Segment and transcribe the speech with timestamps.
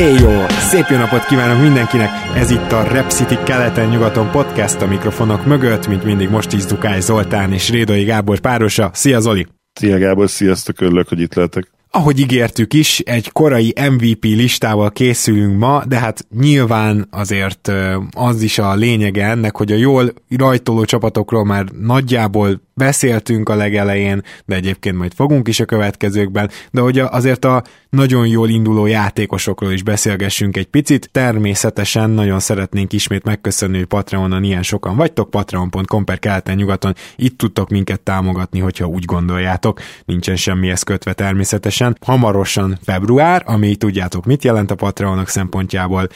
[0.00, 0.46] Éj jó!
[0.48, 2.10] Szép jó napot kívánok mindenkinek!
[2.36, 7.00] Ez itt a Rep City keleten-nyugaton podcast a mikrofonok mögött, mint mindig most is Dukály
[7.00, 8.90] Zoltán és Rédai Gábor párosa.
[8.92, 9.46] Szia Zoli!
[9.72, 11.70] Szia Gábor, sziasztok, örülök, hogy itt lehetek.
[11.90, 17.72] Ahogy ígértük is, egy korai MVP listával készülünk ma, de hát nyilván azért
[18.10, 24.22] az is a lényege ennek, hogy a jól rajtoló csapatokról már nagyjából beszéltünk a legelején,
[24.44, 29.72] de egyébként majd fogunk is a következőkben, de hogy azért a nagyon jól induló játékosokról
[29.72, 31.08] is beszélgessünk egy picit.
[31.12, 37.38] Természetesen nagyon szeretnénk ismét megköszönni, hogy Patreonon ilyen sokan vagytok, patreon.com per keleten nyugaton, itt
[37.38, 41.96] tudtok minket támogatni, hogyha úgy gondoljátok, nincsen semmihez kötve természetesen.
[42.00, 46.08] Hamarosan február, ami tudjátok mit jelent a Patreonok szempontjából,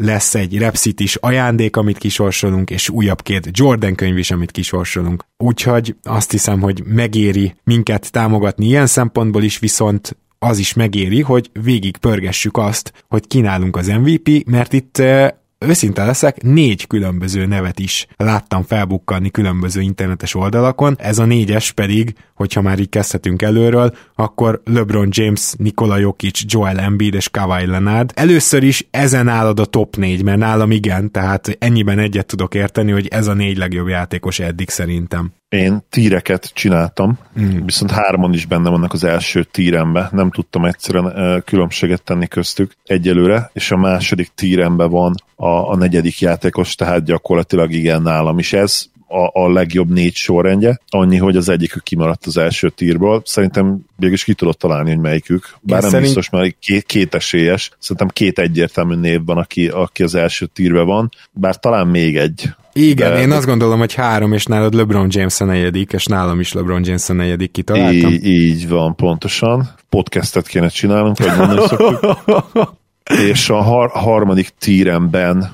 [0.00, 5.24] lesz egy Repsit is ajándék, amit kisorsolunk, és újabb két Jordan könyv is, amit kisorsolunk.
[5.36, 11.50] Úgyhogy azt hiszem, hogy megéri minket támogatni ilyen szempontból is, viszont az is megéri, hogy
[11.62, 15.28] végig pörgessük azt, hogy kínálunk az MVP, mert itt eh,
[15.66, 22.14] őszinte leszek, négy különböző nevet is láttam felbukkanni különböző internetes oldalakon, ez a négyes pedig,
[22.34, 28.12] hogyha már így kezdhetünk előről, akkor LeBron James, Nikola Jokic, Joel Embiid és Kawhi Leonard.
[28.14, 32.92] Először is ezen állad a top négy, mert nálam igen, tehát ennyiben egyet tudok érteni,
[32.92, 35.32] hogy ez a négy legjobb játékos eddig szerintem.
[35.50, 37.64] Én tíreket csináltam, mm.
[37.64, 43.50] viszont hárman is benne vannak az első tírembe, nem tudtam egyszerűen különbséget tenni köztük egyelőre,
[43.52, 48.89] és a második tírembe van a, a negyedik játékos, tehát gyakorlatilag igen nálam is ez
[49.10, 53.22] a, a legjobb négy sorrendje, annyi, hogy az egyikük kimaradt az első tírből.
[53.24, 55.56] Szerintem is ki tudod találni, hogy melyikük.
[55.60, 56.02] Bár Én nem szerint...
[56.02, 57.70] biztos, mert két, két esélyes.
[57.78, 61.10] Szerintem két egyértelmű név van, aki, aki az első tírbe van.
[61.32, 62.50] Bár talán még egy.
[62.72, 63.20] Igen, de...
[63.20, 66.84] én azt gondolom, hogy három, és nálad LeBron James a negyedik, és nálam is LeBron
[66.84, 68.10] James a negyedik, kitaláltam.
[68.10, 69.70] Így, így van, pontosan.
[69.88, 72.74] Podcastet kéne csinálnunk, vagy mondani szoktuk.
[73.30, 75.50] és a har- harmadik tíremben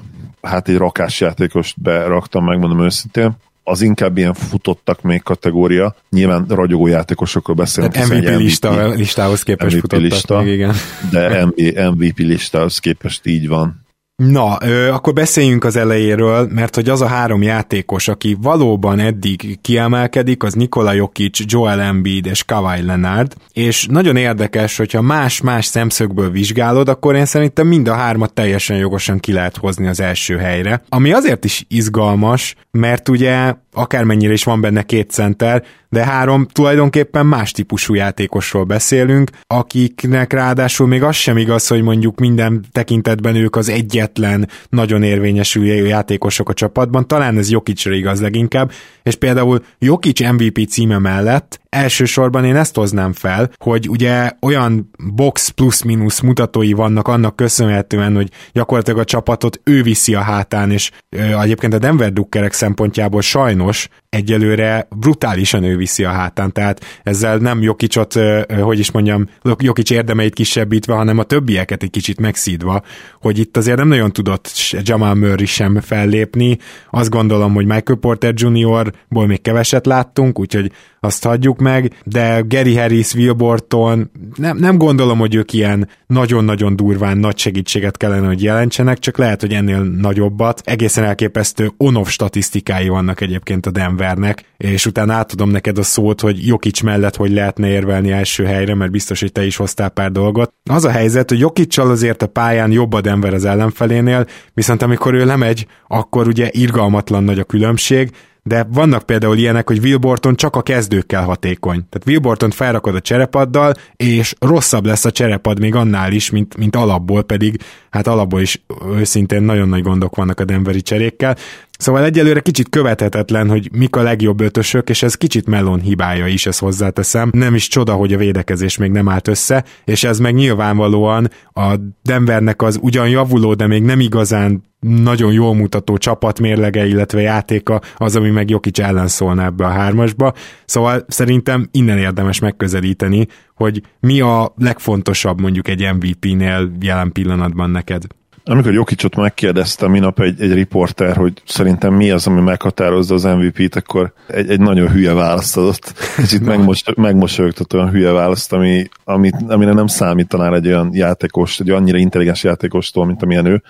[0.46, 3.36] hát egy rakásjátékost beraktam, megmondom őszintén
[3.68, 5.94] az inkább ilyen futottak még kategória.
[6.10, 7.94] Nyilván ragyogó játékosokról beszélünk.
[7.94, 10.74] Hát MVP, MVP lista, listához képest MVP futottak lista, még, igen.
[11.10, 11.44] De
[11.90, 13.85] MVP listához képest így van.
[14.22, 19.58] Na, ö, akkor beszéljünk az elejéről, mert hogy az a három játékos, aki valóban eddig
[19.60, 26.30] kiemelkedik, az Nikola Jokic, Joel Embiid és Kawhi Leonard, és nagyon érdekes, hogyha más-más szemszögből
[26.30, 30.82] vizsgálod, akkor én szerintem mind a hármat teljesen jogosan ki lehet hozni az első helyre.
[30.88, 37.26] Ami azért is izgalmas, mert ugye akármennyire is van benne két center, de három tulajdonképpen
[37.26, 43.56] más típusú játékosról beszélünk, akiknek ráadásul még az sem igaz, hogy mondjuk minden tekintetben ők
[43.56, 48.70] az egyetlen nagyon érvényesülő játékosok a csapatban, talán ez Jokicra igaz leginkább,
[49.02, 55.48] és például Jokic MVP címe mellett elsősorban én ezt hoznám fel, hogy ugye olyan box
[55.48, 61.40] plusz-minusz mutatói vannak annak köszönhetően, hogy gyakorlatilag a csapatot ő viszi a hátán, és ö,
[61.40, 67.62] egyébként a Denver Duckerek szempontjából sajnos egyelőre brutálisan ő viszi a hátán, tehát ezzel nem
[67.62, 68.14] Jokicsot,
[68.60, 72.82] hogy is mondjam, Jokics érdemeit kisebbítve, hanem a többieket egy kicsit megszídva,
[73.20, 74.50] hogy itt azért nem nagyon tudott
[74.82, 76.58] Jamal Murray sem fellépni.
[76.90, 82.76] Azt gondolom, hogy Michael Porter Jr.-ból még keveset láttunk, úgyhogy azt hagyjuk meg, de Gary
[82.76, 88.42] Harris, Will Borton, nem, nem gondolom, hogy ők ilyen nagyon-nagyon durván nagy segítséget kellene, hogy
[88.42, 90.62] jelentsenek, csak lehet, hogy ennél nagyobbat.
[90.64, 96.46] Egészen elképesztő on-off statisztikái vannak egyébként a Denvernek, és utána átadom neked a szót, hogy
[96.46, 100.52] Jokic mellett hogy lehetne érvelni első helyre, mert biztos, hogy te is hoztál pár dolgot.
[100.70, 105.14] Az a helyzet, hogy Jokicsal azért a pályán jobb a Denver az ellenfelénél, viszont amikor
[105.14, 108.10] ő lemegy, akkor ugye irgalmatlan nagy a különbség,
[108.46, 111.84] de vannak például ilyenek, hogy Wilborton csak a kezdőkkel hatékony.
[111.88, 116.76] Tehát Wilborton felrakod a cserepaddal, és rosszabb lesz a cserepad még annál is, mint, mint
[116.76, 117.60] alapból, pedig
[117.90, 118.62] hát alapból is
[118.96, 121.36] őszintén nagyon nagy gondok vannak a Denveri cserékkel.
[121.78, 126.46] Szóval egyelőre kicsit követhetetlen, hogy mik a legjobb ötösök, és ez kicsit Melon hibája is,
[126.46, 127.30] ezt hozzáteszem.
[127.32, 131.74] Nem is csoda, hogy a védekezés még nem állt össze, és ez meg nyilvánvalóan a
[132.02, 137.80] Denvernek az ugyan javuló, de még nem igazán nagyon jól mutató csapat mérlege, illetve játéka
[137.96, 140.32] az, ami meg Jokic ellen szólna ebbe a hármasba.
[140.64, 148.02] Szóval szerintem innen érdemes megközelíteni, hogy mi a legfontosabb mondjuk egy MVP-nél jelen pillanatban neked.
[148.48, 153.76] Amikor Jokicsot megkérdezte minap egy, egy riporter, hogy szerintem mi az, ami meghatározza az MVP-t,
[153.76, 155.92] akkor egy, egy nagyon hülye választ adott.
[156.16, 161.70] Kicsit megmos, megmosolyogtott olyan hülye választ, ami, ami, amire nem számítanál egy olyan játékos, egy
[161.70, 163.62] annyira intelligens játékostól, mint amilyen ő.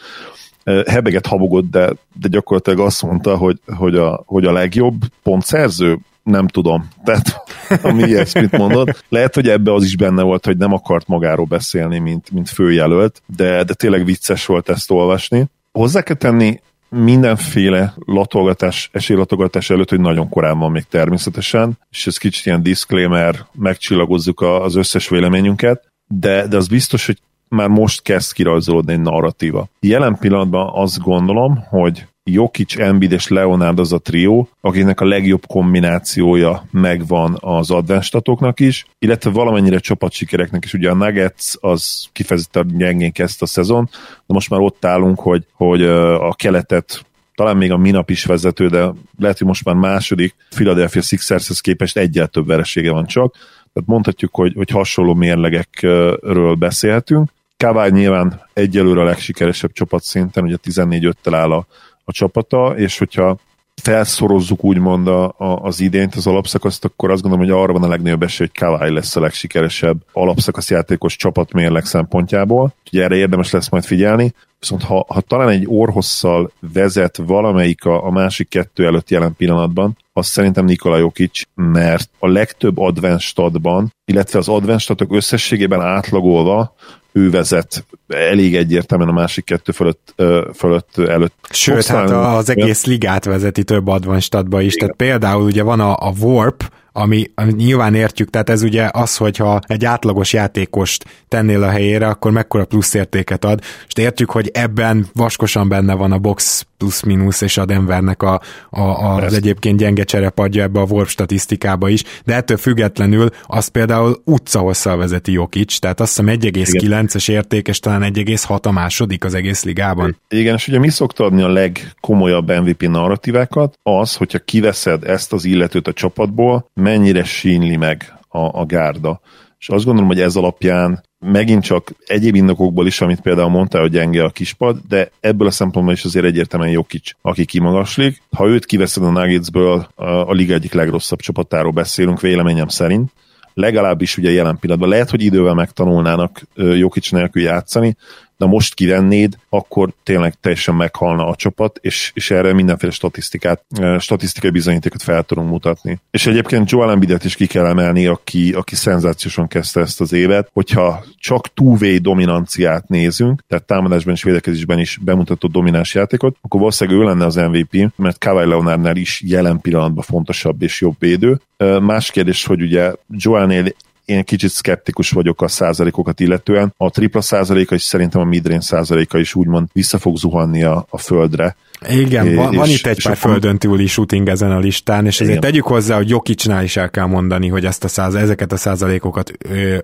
[0.86, 6.48] Hebeget habogott, de, de gyakorlatilag azt mondta, hogy, hogy, a, hogy a legjobb pontszerző nem
[6.48, 6.88] tudom.
[7.04, 7.42] Tehát
[7.82, 9.04] ami ilyesmit mondott.
[9.08, 13.22] Lehet, hogy ebbe az is benne volt, hogy nem akart magáról beszélni, mint, mint főjelölt,
[13.36, 15.46] de, de tényleg vicces volt ezt olvasni.
[15.72, 22.16] Hozzá kell tenni, mindenféle latolgatás, esélylatogatás előtt, hogy nagyon korán van még természetesen, és ez
[22.16, 27.18] kicsit ilyen disclaimer, megcsillagozzuk az összes véleményünket, de, de az biztos, hogy
[27.48, 29.68] már most kezd kirajzolódni egy narratíva.
[29.80, 35.46] Jelen pillanatban azt gondolom, hogy Jokic, Embiid és Leonard az a trió, akinek a legjobb
[35.46, 40.72] kombinációja megvan az advenstatoknak is, illetve valamennyire csapatsikereknek is.
[40.74, 43.88] Ugye a Nuggets az kifejezetten gyengén kezdte a szezon,
[44.26, 48.68] de most már ott állunk, hogy, hogy a keletet talán még a minap is vezető,
[48.68, 53.32] de lehet, hogy most már második Philadelphia Sixershez képest egyel több veresége van csak.
[53.72, 57.30] Tehát mondhatjuk, hogy, hogy hasonló mérlegekről beszélhetünk.
[57.56, 61.66] Kawai nyilván egyelőre a legsikeresebb csapat szinten, ugye 14-5-tel áll a,
[62.08, 63.38] a csapata, és hogyha
[63.82, 67.88] felszorozzuk úgymond a, a, az idényt, az alapszakaszt, akkor azt gondolom, hogy arra van a
[67.88, 72.74] legnagyobb esély, hogy Kawai lesz a legsikeresebb alapszakasz játékos csapatmérleg szempontjából.
[72.84, 74.34] Úgyhogy erre érdemes lesz majd figyelni.
[74.58, 79.96] Viszont ha, ha talán egy orhosszal vezet valamelyik a, a másik kettő előtt jelen pillanatban,
[80.12, 86.74] az szerintem Nikola Jokic, mert a legtöbb advanced statban, illetve az advanced statok összességében átlagolva
[87.16, 90.14] ő vezet elég egyértelműen a másik kettő fölött,
[90.54, 91.34] fölött előtt.
[91.50, 94.78] Sőt, hát az egész ligát vezeti több advanstatba is, Igen.
[94.78, 99.16] tehát például ugye van a, a Warp, ami, ami nyilván értjük, tehát ez ugye az,
[99.16, 104.50] hogyha egy átlagos játékost tennél a helyére, akkor mekkora plusz értéket ad, és értjük, hogy
[104.54, 108.40] ebben vaskosan benne van a box plusz-minusz és a Denvernek a,
[108.70, 113.68] a, a, az egyébként gyenge cserepadja ebbe a Warp statisztikába is, de ettől függetlenül az
[113.68, 119.34] például utcahosszal vezeti Jokic, tehát azt hiszem 1,9-es érték, és talán 1,6 a második az
[119.34, 120.16] egész ligában.
[120.28, 123.78] Igen, és ugye mi szokta adni a legkomolyabb MVP narratívákat?
[123.82, 129.20] Az, hogyha kiveszed ezt az illetőt a csapatból, mennyire sínli meg a, a gárda.
[129.58, 133.90] És azt gondolom, hogy ez alapján megint csak egyéb indokokból is, amit például mondtál, hogy
[133.90, 138.22] gyenge a kispad, de ebből a szempontból is azért egyértelműen Jokic, aki kimagaslik.
[138.30, 143.12] Ha őt kiveszed a Nuggetsből, a, a liga egyik legrosszabb csapatáról beszélünk, véleményem szerint,
[143.54, 144.90] legalábbis ugye jelen pillanatban.
[144.90, 147.96] Lehet, hogy idővel megtanulnának Jokic nélkül játszani,
[148.38, 153.64] de most kivennéd, akkor tényleg teljesen meghalna a csapat, és, és erre mindenféle statisztikát,
[153.98, 156.00] statisztikai bizonyítékot fel tudunk mutatni.
[156.10, 160.50] És egyébként Joel Embiidet is ki kell emelni, aki, aki szenzációsan kezdte ezt az évet,
[160.52, 167.00] hogyha csak two dominanciát nézünk, tehát támadásban és védekezésben is bemutatott domináns játékot, akkor valószínűleg
[167.00, 171.40] ő lenne az MVP, mert Kawhi Leonardnál is jelen pillanatban fontosabb és jobb védő.
[171.80, 173.66] Más kérdés, hogy ugye Joelnél
[174.06, 176.74] én kicsit szkeptikus vagyok a százalékokat illetően.
[176.76, 180.98] A tripla százaléka is szerintem a midrange százaléka is úgymond vissza fog zuhanni a, a
[180.98, 181.56] földre.
[181.88, 185.64] Igen, van, van itt egy pár földön túli shooting ezen a listán, és ezért tegyük
[185.64, 189.32] hozzá, hogy Jokicsnál is el kell mondani, hogy ezt a száz, ezeket a százalékokat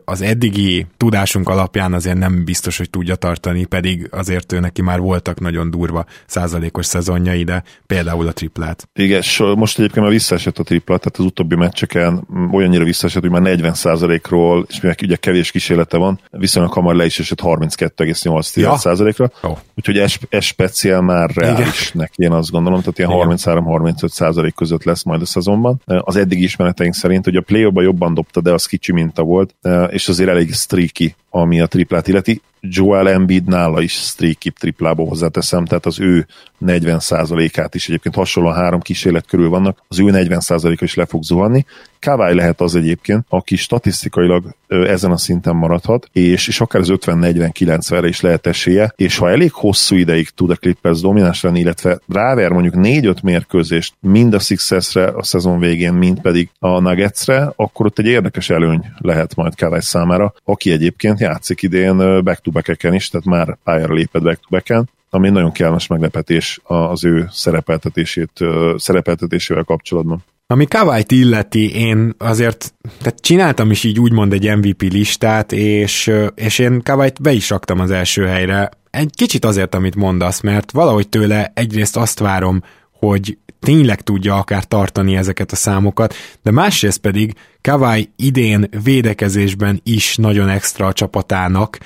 [0.04, 5.00] az eddigi tudásunk alapján azért nem biztos, hogy tudja tartani, pedig azért ő neki már
[5.00, 8.88] voltak nagyon durva százalékos szezonjai, de például a triplát.
[8.94, 9.22] Igen,
[9.56, 13.74] most egyébként már visszaesett a tripla, tehát az utóbbi meccseken olyannyira visszaesett, hogy már 40
[14.12, 18.76] százalékról, és mivel ugye kevés kísérlete van, viszonylag hamar le is esett 32,8 ja.
[18.76, 19.58] százalékra, oh.
[19.76, 24.84] úgyhogy ez, ez speciál már reális neki, én azt gondolom, tehát ilyen 33-35 százalék között
[24.84, 25.82] lesz majd a szezonban.
[25.84, 29.54] Az eddigi ismereteink szerint, hogy a play jobban dobta, de az kicsi minta volt,
[29.88, 32.40] és azért elég streaky, ami a triplát illeti.
[32.60, 36.26] Joel Embiid nála is streaky triplából hozzáteszem, tehát az ő
[36.66, 41.64] 40%-át is egyébként hasonlóan három kísérlet körül vannak, az ő 40%-a is le fog zuhanni.
[42.02, 48.08] Kawai lehet az egyébként, aki statisztikailag ezen a szinten maradhat, és, és akár az 50-40-90-re
[48.08, 52.50] is lehet esélye, és ha elég hosszú ideig tud a Clippers domináns lenni, illetve ráver
[52.50, 57.98] mondjuk 4-5 mérkőzést mind a Sixersre a szezon végén, mind pedig a Nuggetsre, akkor ott
[57.98, 63.08] egy érdekes előny lehet majd Kawai számára, aki egyébként játszik idén back to back is,
[63.08, 68.30] tehát már pályára lépett back to back ami nagyon kellemes meglepetés az ő szerepeltetését,
[68.76, 70.24] szerepeltetésével kapcsolatban.
[70.46, 76.58] Ami Kawait illeti, én azért tehát csináltam is így úgymond egy MVP listát, és, és
[76.58, 78.70] én Kawait be is raktam az első helyre.
[78.90, 84.64] Egy kicsit azért, amit mondasz, mert valahogy tőle egyrészt azt várom, hogy tényleg tudja akár
[84.64, 91.78] tartani ezeket a számokat, de másrészt pedig Kawai idén védekezésben is nagyon extra a csapatának,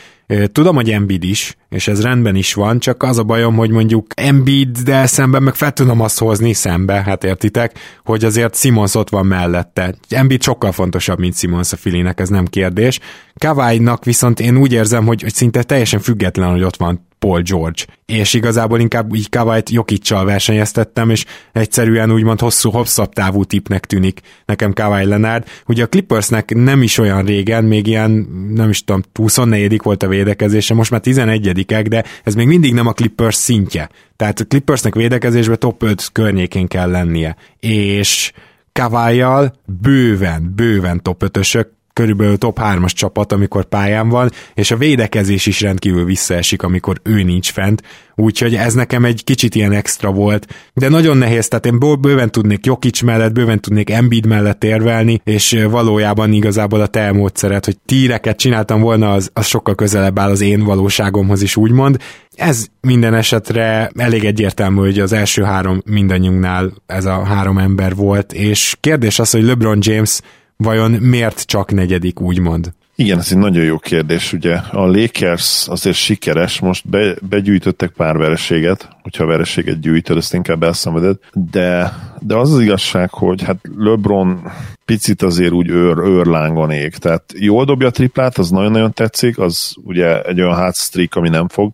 [0.53, 4.07] Tudom, hogy Embiid is, és ez rendben is van, csak az a bajom, hogy mondjuk
[4.15, 9.09] Embiid, de szemben meg fel tudom azt hozni szembe, hát értitek, hogy azért Simons ott
[9.09, 9.95] van mellette.
[10.09, 13.01] Embiid sokkal fontosabb, mint Simons a Filinek, ez nem kérdés.
[13.39, 17.83] Kawai-nak viszont én úgy érzem, hogy, hogy szinte teljesen független, hogy ott van Paul George.
[18.07, 24.21] És igazából inkább így Kawait Jokicsal versenyeztettem, és egyszerűen úgymond hosszú, hosszabb távú tipnek tűnik
[24.45, 25.45] nekem Kawai Leonard.
[25.67, 28.11] Ugye a Clippersnek nem is olyan régen, még ilyen,
[28.55, 32.87] nem is tudom, 24 volt a védekezése, most már 11 de ez még mindig nem
[32.87, 33.89] a Clippers szintje.
[34.17, 37.37] Tehát a Clippersnek védekezésben top 5 környékén kell lennie.
[37.61, 38.33] És
[38.73, 41.67] Kavályjal bőven, bőven top 5-ösök,
[41.97, 47.23] körülbelül top 3-as csapat, amikor pályán van, és a védekezés is rendkívül visszaesik, amikor ő
[47.23, 47.83] nincs fent,
[48.15, 52.67] úgyhogy ez nekem egy kicsit ilyen extra volt, de nagyon nehéz, tehát én bőven tudnék
[52.67, 58.37] Jokic mellett, bőven tudnék Embiid mellett érvelni, és valójában igazából a te módszeret, hogy tíreket
[58.39, 61.97] csináltam volna, az, az sokkal közelebb áll az én valóságomhoz is úgymond.
[62.35, 68.33] Ez minden esetre elég egyértelmű, hogy az első három mindannyiunknál ez a három ember volt,
[68.33, 70.21] és kérdés az, hogy LeBron James
[70.57, 72.73] vajon miért csak negyedik, úgymond?
[72.99, 74.33] Igen, ez egy nagyon jó kérdés.
[74.33, 80.63] Ugye a Lakers azért sikeres, most be, begyűjtöttek pár vereséget, hogyha vereséget gyűjtöd, ezt inkább
[80.63, 84.53] elszenveded, de, de az az igazság, hogy hát LeBron
[84.85, 89.75] picit azért úgy őr, őrlángon ég, tehát jól dobja a triplát, az nagyon-nagyon tetszik, az
[89.85, 91.73] ugye egy olyan hátstreak, ami nem fog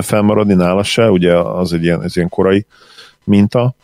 [0.00, 2.66] felmaradni nála se, ugye az egy ilyen, ez ilyen korai
[3.24, 3.74] minta,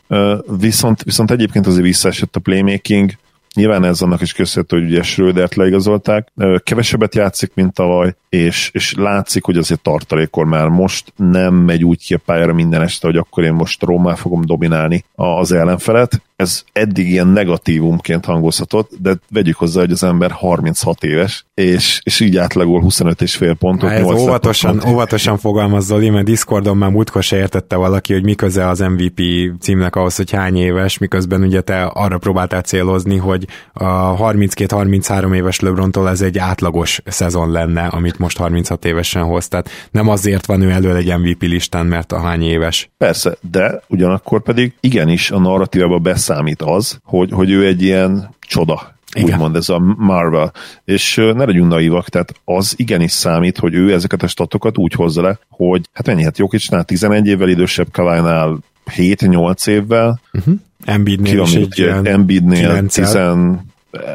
[0.58, 3.11] viszont, viszont egyébként azért visszaesett a playmaking,
[3.58, 6.32] Nyilván ez annak is köszönhető, hogy ugye Schrödert leigazolták.
[6.62, 12.06] Kevesebbet játszik, mint tavaly, és, és látszik, hogy azért tartalékor már most nem megy úgy
[12.06, 16.22] ki a pályára minden este, hogy akkor én most Rómál fogom dominálni az ellenfelet.
[16.38, 22.21] Ez eddig ilyen negatívumként hangozhatott, de vegyük hozzá, hogy az ember 36 éves, és, és
[22.21, 23.90] így átlagol 25 és fél pontot.
[23.90, 24.92] Ez óvatosan, pont.
[24.92, 29.21] óvatosan fogalmaz Zoli, mert Discordon már múltkor se értette valaki, hogy mi köze az MVP
[29.61, 35.61] címnek ahhoz, hogy hány éves, miközben ugye te arra próbáltál célozni, hogy a 32-33 éves
[35.61, 40.62] LeBrontól ez egy átlagos szezon lenne, amit most 36 évesen hoz, tehát nem azért van
[40.62, 42.90] ő elő egy MVP listán, mert a hány éves.
[42.99, 48.97] Persze, de ugyanakkor pedig igenis a narratívába beszámít az, hogy, hogy ő egy ilyen csoda
[49.12, 49.30] igen.
[49.30, 50.52] úgymond ez a Marvel.
[50.85, 55.23] És ne legyünk naivak, tehát az igenis számít, hogy ő ezeket a statokat úgy hozza
[55.23, 58.58] le, hogy hát mennyi, hát Jokicsnál 11 évvel idősebb, Kavajnál
[58.97, 60.54] 7-8 évvel, uh-huh.
[60.85, 63.18] Embiidnél is egy Embiidnél 10,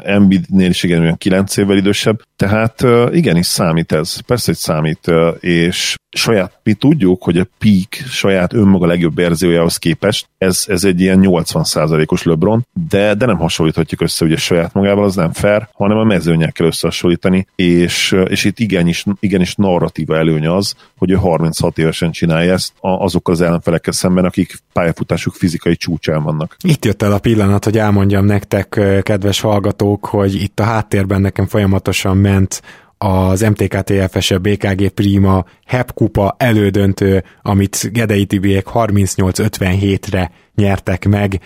[0.04, 5.96] Embiidnél is igen, olyan 9 évvel idősebb, tehát igenis számít ez, persze, hogy számít, és
[6.14, 11.20] saját, mi tudjuk, hogy a peak saját önmaga legjobb verziójához képest, ez, ez egy ilyen
[11.22, 16.04] 80%-os LeBron, de, de nem hasonlíthatjuk össze ugye saját magával, az nem fair, hanem a
[16.04, 22.12] mezőnyel kell összehasonlítani, és, és itt igenis, igenis narratíva előnye az, hogy ő 36 évesen
[22.12, 26.56] csinálja ezt azokkal az ellenfelekkel szemben, akik pályafutásuk fizikai csúcsán vannak.
[26.64, 29.63] Itt jött el a pillanat, hogy elmondjam nektek, kedves hallgatók,
[30.06, 32.62] hogy itt a háttérben nekem folyamatosan ment
[32.98, 41.40] az MTKTFS BKG Prima HEP kupa elődöntő, amit Gedei Tibiek 38-57-re nyertek meg,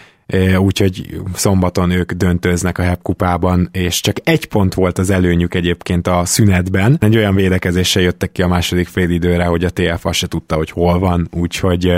[0.57, 6.07] úgyhogy szombaton ők döntöznek a HEP kupában, és csak egy pont volt az előnyük egyébként
[6.07, 6.97] a szünetben.
[7.01, 10.69] Egy olyan védekezéssel jöttek ki a második félidőre, hogy a TF azt se tudta, hogy
[10.69, 11.91] hol van, úgyhogy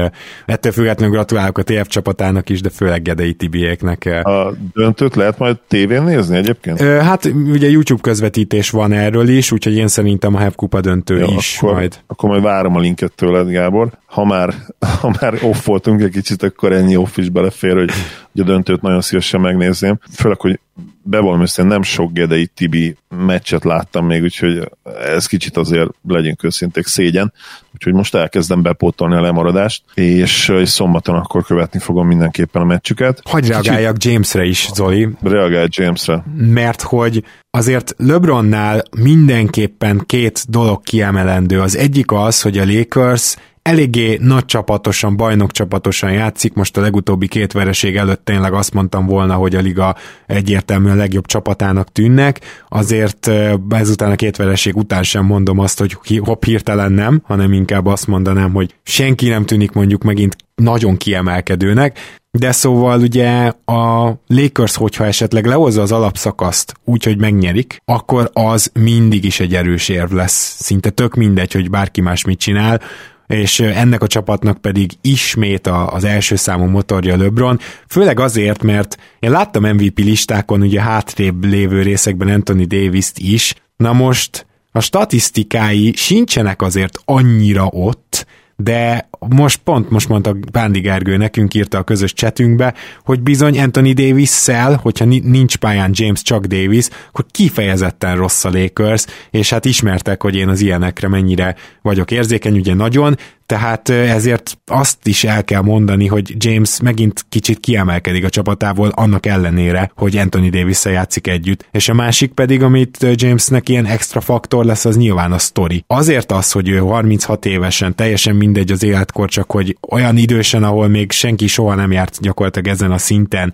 [0.45, 4.05] ettől függetlenül gratulálok a TF csapatának is, de főleg Gedei Tibiéknek.
[4.05, 6.79] A döntőt lehet majd tévén nézni egyébként?
[6.81, 11.27] Hát ugye YouTube közvetítés van erről is, úgyhogy én szerintem a HEP kupa döntő Jó,
[11.37, 11.99] is akkor, majd.
[12.07, 13.89] Akkor majd várom a linket tőled, Gábor.
[14.05, 14.53] Ha már,
[15.01, 17.91] ha már off voltunk egy kicsit, akkor ennyi off is belefér, hogy
[18.31, 19.99] hogy a döntőt nagyon szívesen megnézném.
[20.15, 20.59] Főleg, hogy
[21.03, 22.95] bevallom össze, nem sok Gedei Tibi
[23.25, 24.69] meccset láttam még, úgyhogy
[25.15, 27.33] ez kicsit azért legyünk őszinték szégyen.
[27.73, 33.21] Úgyhogy most elkezdem bepótolni a lemaradást, és, és szombaton akkor követni fogom mindenképpen a meccsüket.
[33.31, 34.11] Reagáljak kicsit...
[34.11, 35.09] Jamesre is, Zoli?
[35.21, 36.23] Reagálj Jamesre.
[36.35, 41.61] Mert hogy azért LeBronnál mindenképpen két dolog kiemelendő.
[41.61, 43.35] Az egyik az, hogy a Lakers
[43.69, 49.05] eléggé nagy csapatosan, bajnok csapatosan játszik, most a legutóbbi két vereség előtt tényleg azt mondtam
[49.05, 49.95] volna, hogy a liga
[50.27, 53.31] egyértelműen legjobb csapatának tűnnek, azért
[53.69, 58.07] ezután a két vereség után sem mondom azt, hogy hopp hirtelen nem, hanem inkább azt
[58.07, 61.99] mondanám, hogy senki nem tűnik mondjuk megint nagyon kiemelkedőnek,
[62.31, 68.71] de szóval ugye a Lakers, hogyha esetleg lehozza az alapszakaszt úgy, hogy megnyerik, akkor az
[68.79, 70.55] mindig is egy erős érv lesz.
[70.59, 72.81] Szinte tök mindegy, hogy bárki más mit csinál,
[73.29, 79.31] és ennek a csapatnak pedig ismét az első számú motorja LeBron, főleg azért, mert én
[79.31, 86.61] láttam MVP listákon ugye hátrébb lévő részekben Anthony Davis-t is, na most a statisztikái sincsenek
[86.61, 88.25] azért annyira ott,
[88.61, 92.73] de most pont most mondta Bándi Gergő, nekünk írta a közös csetünkbe,
[93.03, 99.05] hogy bizony Anthony Davis-szel, hogyha nincs pályán James csak Davis, akkor kifejezetten rossz a Lakers,
[99.31, 103.17] és hát ismertek, hogy én az ilyenekre mennyire vagyok érzékeny, ugye nagyon,
[103.49, 109.25] tehát ezért azt is el kell mondani, hogy James megint kicsit kiemelkedik a csapatából, annak
[109.25, 111.67] ellenére, hogy Anthony davis játszik együtt.
[111.71, 115.83] És a másik pedig, amit Jamesnek ilyen extra faktor lesz, az nyilván a story.
[115.87, 120.87] Azért az, hogy ő 36 évesen, teljesen mindegy az életkor, csak hogy olyan idősen, ahol
[120.87, 123.53] még senki soha nem járt gyakorlatilag ezen a szinten,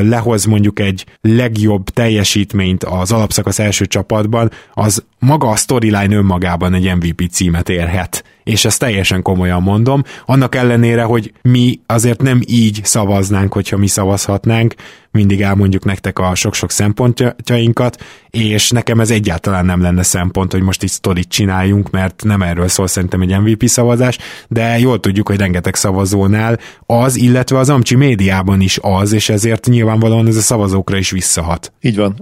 [0.00, 6.94] lehoz mondjuk egy legjobb teljesítményt az alapszakasz első csapatban, az maga a storyline önmagában egy
[6.96, 12.80] MVP címet érhet és ezt teljesen komolyan mondom, annak ellenére, hogy mi azért nem így
[12.82, 14.74] szavaznánk, hogyha mi szavazhatnánk,
[15.10, 20.82] mindig elmondjuk nektek a sok-sok szempontjainkat, és nekem ez egyáltalán nem lenne szempont, hogy most
[20.82, 25.38] itt sztorit csináljunk, mert nem erről szól szerintem egy MVP szavazás, de jól tudjuk, hogy
[25.38, 30.96] rengeteg szavazónál az, illetve az Amcsi médiában is az, és ezért nyilvánvalóan ez a szavazókra
[30.96, 31.72] is visszahat.
[31.80, 32.16] Így van.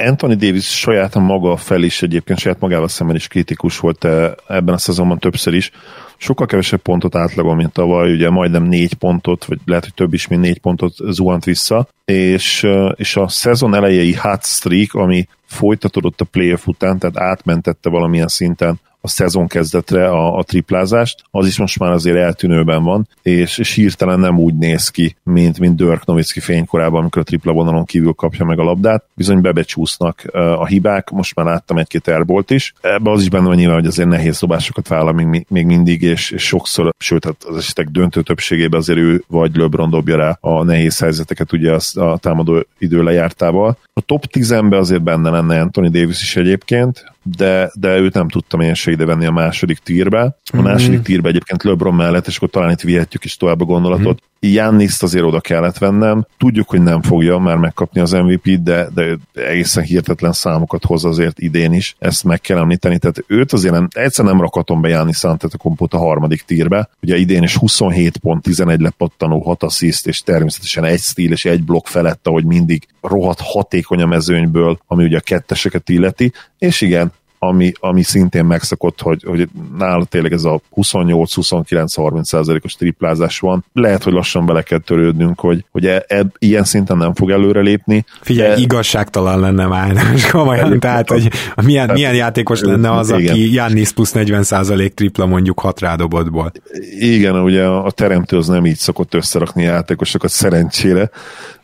[0.00, 4.74] Anthony Davis saját maga fel is egyébként saját magával szemben is kritikus volt eh, ebben
[4.74, 5.70] a szezonban többször is.
[6.16, 10.28] Sokkal kevesebb pontot átlagol, mint tavaly, ugye majdnem négy pontot, vagy lehet, hogy több is,
[10.28, 16.20] mint négy pontot zuhant vissza, és, eh, és a szezon elejei hot streak, ami folytatódott
[16.20, 21.58] a playoff után, tehát átmentette valamilyen szinten a szezon kezdetre a, a triplázást, az is
[21.58, 26.04] most már azért eltűnőben van, és, és hirtelen nem úgy néz ki, mint, mint Dirk
[26.04, 29.04] Nowitzki fénykorában, amikor a tripla vonalon kívül kapja meg a labdát.
[29.14, 32.74] Bizony bebecsúsznak a hibák, most már láttam egy-két airbolt is.
[32.80, 36.30] Ebben az is benne van nyilván, hogy azért nehéz dobásokat vállal még, még mindig, és,
[36.30, 40.64] és sokszor, sőt, hát az esetek döntő többségében azért ő vagy LeBron dobja rá a
[40.64, 43.78] nehéz helyzeteket ugye a támadó idő lejártával.
[43.92, 48.60] A top 10-ben azért benne lenne Anthony Davis is egyébként, de, de őt nem tudtam
[48.60, 50.20] én se venni a második tírbe.
[50.20, 50.64] A mm-hmm.
[50.64, 54.22] második tírbe egyébként LeBron mellett, és akkor talán itt vihetjük is tovább a gondolatot.
[54.22, 54.54] Mm-hmm.
[54.54, 56.26] Janniszt azért oda kellett vennem.
[56.38, 61.38] Tudjuk, hogy nem fogja már megkapni az MVP-t, de, de egészen hihetetlen számokat hoz azért
[61.38, 61.96] idén is.
[61.98, 62.98] Ezt meg kell említeni.
[62.98, 66.88] Tehát őt azért nem, egyszer nem rakatom be Jannis Antetokompot a harmadik tírbe.
[67.02, 71.62] Ugye idén is 27 pont, 11 lepattanó, 6 assist, és természetesen egy stíl és egy
[71.64, 76.32] blokk felett, ahogy mindig rohadt hatékony a mezőnyből, ami ugye a ketteseket illeti.
[76.60, 83.38] És igen, ami, ami szintén megszokott, hogy, hogy nála tényleg ez a 28-29-30 százalékos triplázás
[83.38, 83.64] van.
[83.72, 88.04] Lehet, hogy lassan bele kell törődnünk, hogy, hogy e, e, ilyen szinten nem fog előrelépni.
[88.20, 88.60] Figyelj, de...
[88.60, 91.30] igazságtalan lenne már, most komolyan, tehát, hogy
[91.64, 93.30] milyen, tehát, milyen játékos lenne az, igen.
[93.30, 96.52] aki Jannis plusz 40 százalék tripla mondjuk hat rádobotból.
[96.98, 101.10] Igen, ugye a teremtő az nem így szokott összerakni játékosokat szerencsére,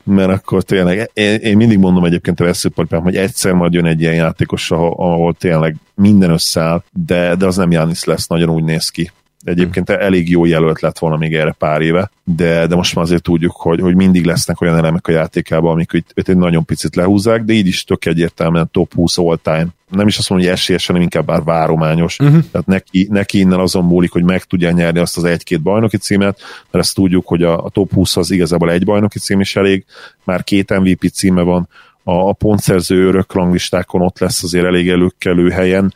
[0.07, 4.01] mert akkor tényleg, én, én mindig mondom egyébként a veszőparpám, hogy egyszer majd jön egy
[4.01, 8.65] ilyen játékos, ahol, ahol tényleg minden összeáll, de, de az nem Jánisz lesz, nagyon úgy
[8.65, 9.11] néz ki.
[9.47, 13.23] Egyébként elég jó jelölt lett volna még erre pár éve, de, de most már azért
[13.23, 16.97] tudjuk, hogy, hogy mindig lesznek olyan elemek a játékában, amik itt, itt egy nagyon picit
[16.97, 19.67] lehúzzák, de így is tök egyértelműen top 20 all time.
[19.91, 22.19] Nem is azt mondom, hogy esélyes, hanem inkább bár várományos.
[22.19, 22.45] Uh-huh.
[22.51, 26.41] Tehát neki, neki innen azon múlik, hogy meg tudja nyerni azt az egy-két bajnoki címet,
[26.71, 29.85] mert ezt tudjuk, hogy a, a top 20 az igazából egy bajnoki cím is elég,
[30.25, 31.69] már két MVP címe van,
[32.09, 35.95] a, pontszerző örök ranglistákon ott lesz azért elég előkelő helyen.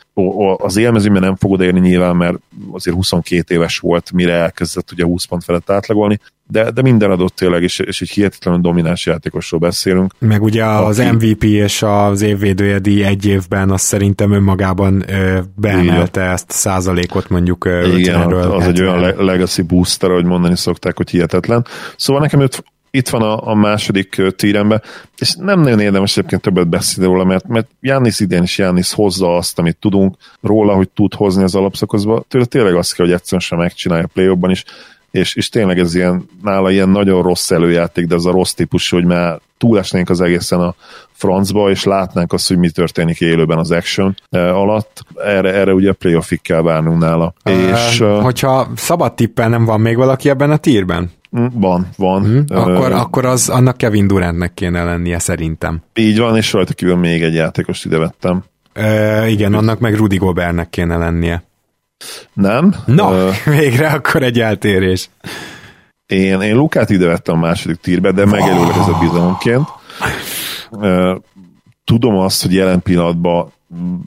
[0.56, 2.38] Az élmezőben nem fog odaérni nyilván, mert
[2.72, 7.34] azért 22 éves volt, mire elkezdett ugye 20 pont felett átlagolni, de, de minden adott
[7.34, 10.12] tényleg, és, és egy hihetetlenül domináns játékosról beszélünk.
[10.18, 11.10] Meg ugye az aki...
[11.10, 16.32] MVP és az évvédője díj egy évben azt szerintem önmagában ö, beemelte Igen.
[16.32, 21.66] ezt százalékot mondjuk Igen, az egy olyan legacy booster, ahogy mondani szokták, hogy hihetetlen.
[21.96, 24.82] Szóval nekem őt itt van a, a második tírembe,
[25.18, 29.36] és nem nagyon érdemes egyébként többet beszélni róla, mert, mert Jánisz idén is Jánisz hozza
[29.36, 32.24] azt, amit tudunk róla, hogy tud hozni az alapszakaszba.
[32.28, 34.64] Tőle tényleg azt kell, hogy egyszerűen sem megcsinálja a play is,
[35.10, 38.90] és, és tényleg ez ilyen, nála ilyen nagyon rossz előjáték, de ez a rossz típus,
[38.90, 40.74] hogy már túlesnénk az egészen a
[41.12, 45.04] francba, és látnánk azt, hogy mi történik élőben az action alatt.
[45.24, 47.34] Erre, erre ugye a playoffig kell várnunk nála.
[47.44, 51.10] Uh, és, hogyha szabad tippel nem van még valaki ebben a tírben?
[51.52, 52.22] Van, van.
[52.22, 55.82] Mm, akkor, uh, akkor az annak Kevin Durantnek kéne lennie szerintem.
[55.94, 58.42] Így van, és rajta kívül még egy játékost ide vettem.
[58.76, 61.42] Uh, igen, annak meg Rudy Gobertnek kéne lennie.
[62.32, 62.74] Nem.
[62.86, 65.10] Na, uh, végre akkor egy eltérés.
[66.06, 69.68] Én, én Lukát ide vettem a második tírbe, de megelőleg ez a bizalomként.
[70.70, 71.16] Uh,
[71.84, 73.52] tudom azt, hogy jelen pillanatban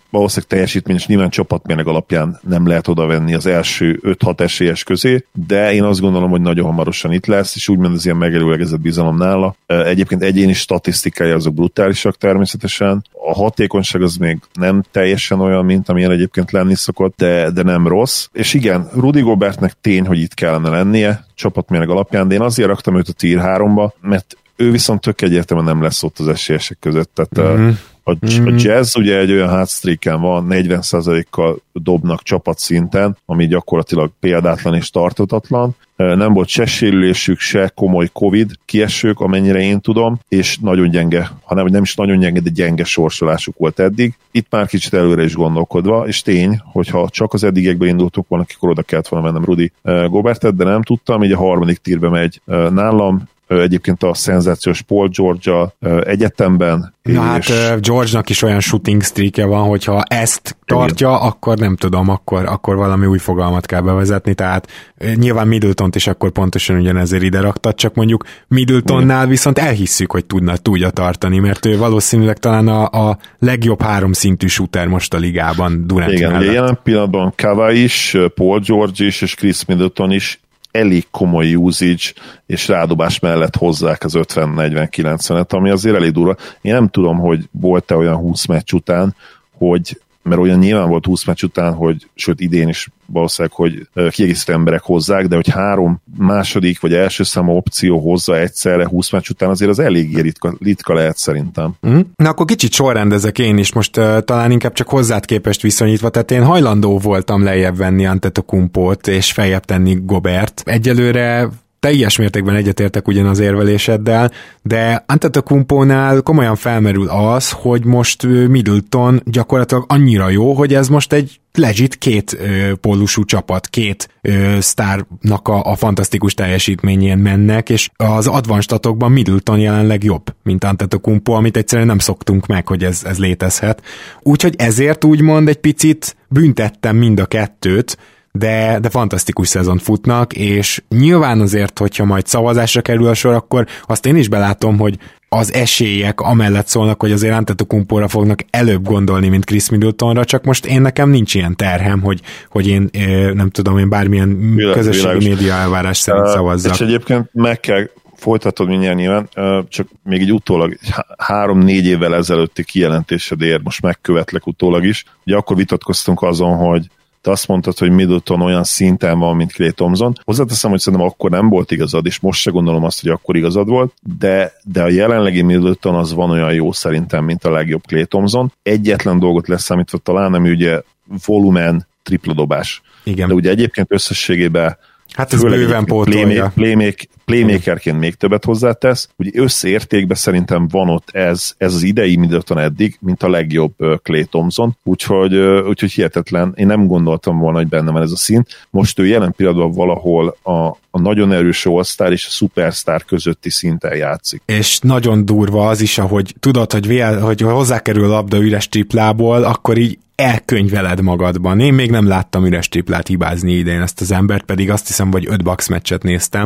[0.09, 5.25] valószínűleg teljesítmény és nyilván csapatmérleg alapján nem lehet oda venni az első 5-6 esélyes közé,
[5.47, 9.17] de én azt gondolom, hogy nagyon hamarosan itt lesz, és úgymond az ilyen megelőlegezett bizalom
[9.17, 9.55] nála.
[9.65, 13.05] Egyébként egyéni statisztikai azok brutálisak természetesen.
[13.27, 17.87] A hatékonyság az még nem teljesen olyan, mint amilyen egyébként lenni szokott, de, de nem
[17.87, 18.27] rossz.
[18.31, 22.97] És igen, Rudi Gobertnek tény, hogy itt kellene lennie, csapatmérleg alapján, de én azért raktam
[22.97, 27.11] őt a tier 3-ba, mert ő viszont tök egyértelműen nem lesz ott az esélyesek között,
[27.13, 27.69] tehát mm-hmm.
[28.03, 28.47] A, mm-hmm.
[28.47, 35.75] a jazz ugye egy olyan hátstreaken van, 40%-kal dobnak csapatszinten, ami gyakorlatilag példátlan és tartotatlan,
[35.95, 41.65] nem volt se sérülésük, se komoly Covid kiesők, amennyire én tudom, és nagyon gyenge, hanem
[41.65, 44.13] nem is nagyon gyenge, de gyenge sorsolásuk volt eddig.
[44.31, 48.69] Itt már kicsit előre is gondolkodva, és tény, hogyha csak az eddigekben indultuk volna, akkor
[48.69, 49.71] oda kellett volna mennem Rudi
[50.07, 55.73] Gobertet, de nem tudtam, így a harmadik tírbe megy nálam, egyébként a szenzációs Paul Georgia
[56.03, 56.93] egyetemben.
[57.01, 57.51] Na és...
[57.51, 61.21] hát George-nak is olyan shooting streakje van, hogyha ezt tartja, Igen.
[61.21, 64.67] akkor nem tudom, akkor, akkor valami új fogalmat kell bevezetni, tehát
[65.15, 69.29] nyilván middleton is akkor pontosan ugyanezért ide raktad, csak mondjuk Middletonnál Igen.
[69.29, 74.47] viszont elhisszük, hogy tudna, tudja tartani, mert ő valószínűleg talán a, a legjobb három szintű
[74.47, 76.53] shooter most a ligában Durant Igen, mellett.
[76.53, 80.41] jelen pillanatban Kava is, Paul George is, és Chris Middleton is
[80.73, 82.13] elég komoly usage
[82.45, 86.35] és rádobás mellett hozzák az 50-40-90-et, ami azért elég durva.
[86.61, 89.15] Én nem tudom, hogy volt-e olyan 20 meccs után,
[89.57, 94.53] hogy mert olyan nyilván volt 20 meccs után, hogy sőt idén is valószínűleg, hogy kiegészítő
[94.53, 99.49] emberek hozzák, de hogy három második vagy első számú opció hozza egyszerre 20 meccs után,
[99.49, 101.75] azért az eléggé ritka, ritka lehet szerintem.
[101.87, 101.99] Mm.
[102.15, 106.31] Na akkor kicsit sorrendezek én is most uh, talán inkább csak hozzád képest viszonyítva, tehát
[106.31, 110.61] én hajlandó voltam lejjebb venni Antetokumpót és feljebb tenni Gobert.
[110.65, 111.49] Egyelőre
[111.83, 119.85] teljes mértékben egyetértek ugyan az érveléseddel, de Antetokumpónál komolyan felmerül az, hogy most Middleton gyakorlatilag
[119.87, 125.63] annyira jó, hogy ez most egy legit két ö, pólusú csapat, két ö, sztárnak a,
[125.63, 131.99] a fantasztikus teljesítményén mennek, és az advanstatokban Middleton jelenleg jobb, mint Antetokumpo, amit egyszerűen nem
[131.99, 133.81] szoktunk meg, hogy ez, ez létezhet.
[134.21, 137.97] Úgyhogy ezért úgymond egy picit büntettem mind a kettőt,
[138.37, 143.67] de, de fantasztikus szezon futnak, és nyilván azért, hogyha majd szavazásra kerül a sor, akkor
[143.87, 144.97] azt én is belátom, hogy
[145.29, 150.65] az esélyek amellett szólnak, hogy azért Antetokumpóra fognak előbb gondolni, mint Chris Middletonra, csak most
[150.65, 152.89] én nekem nincs ilyen terhem, hogy, hogy én
[153.33, 155.25] nem tudom, én bármilyen világ, közösségi világos.
[155.25, 156.73] média elvárás szerint szavazzak.
[156.73, 159.29] És egyébként meg kell folytatod mindjárt nyilván,
[159.69, 160.77] csak még egy utólag,
[161.17, 165.05] három-négy évvel ezelőtti kijelentésedért most megkövetlek utólag is.
[165.25, 166.87] Ugye akkor vitatkoztunk azon, hogy
[167.23, 170.17] te azt mondtad, hogy Middleton olyan szinten van, mint Clay Thompson.
[170.23, 173.67] Hozzáteszem, hogy szerintem akkor nem volt igazad, és most se gondolom azt, hogy akkor igazad
[173.67, 178.05] volt, de, de a jelenlegi Middleton az van olyan jó szerintem, mint a legjobb Clay
[178.05, 178.51] Thompson.
[178.63, 180.81] Egyetlen dolgot leszámítva talán, ami ugye
[181.25, 182.81] volumen, tripla dobás.
[183.03, 183.27] Igen.
[183.27, 184.77] De ugye egyébként összességében
[185.13, 186.51] Hát ez bőven pótolja.
[186.55, 189.09] Playmaker, playmakerként még többet hozzátesz.
[189.17, 193.73] Ugye összeértékben szerintem van ott ez, ez az idei Middleton eddig, mint a legjobb
[194.03, 195.35] Clay Thompson, úgyhogy,
[195.67, 196.53] úgyhogy hihetetlen.
[196.55, 198.67] Én nem gondoltam volna, hogy benne van ez a szint.
[198.69, 203.95] Most ő jelen pillanatban valahol a, a nagyon erős all és a superstar közötti szinten
[203.95, 204.41] játszik.
[204.45, 209.43] És nagyon durva az is, ahogy tudod, hogy, vél, hogy hozzákerül a labda üres triplából,
[209.43, 211.59] akkor így elkönyveled magadban.
[211.59, 215.25] Én még nem láttam üres triplát hibázni idén ezt az embert, pedig azt hiszem, hogy
[215.29, 216.45] öt box meccset néztem.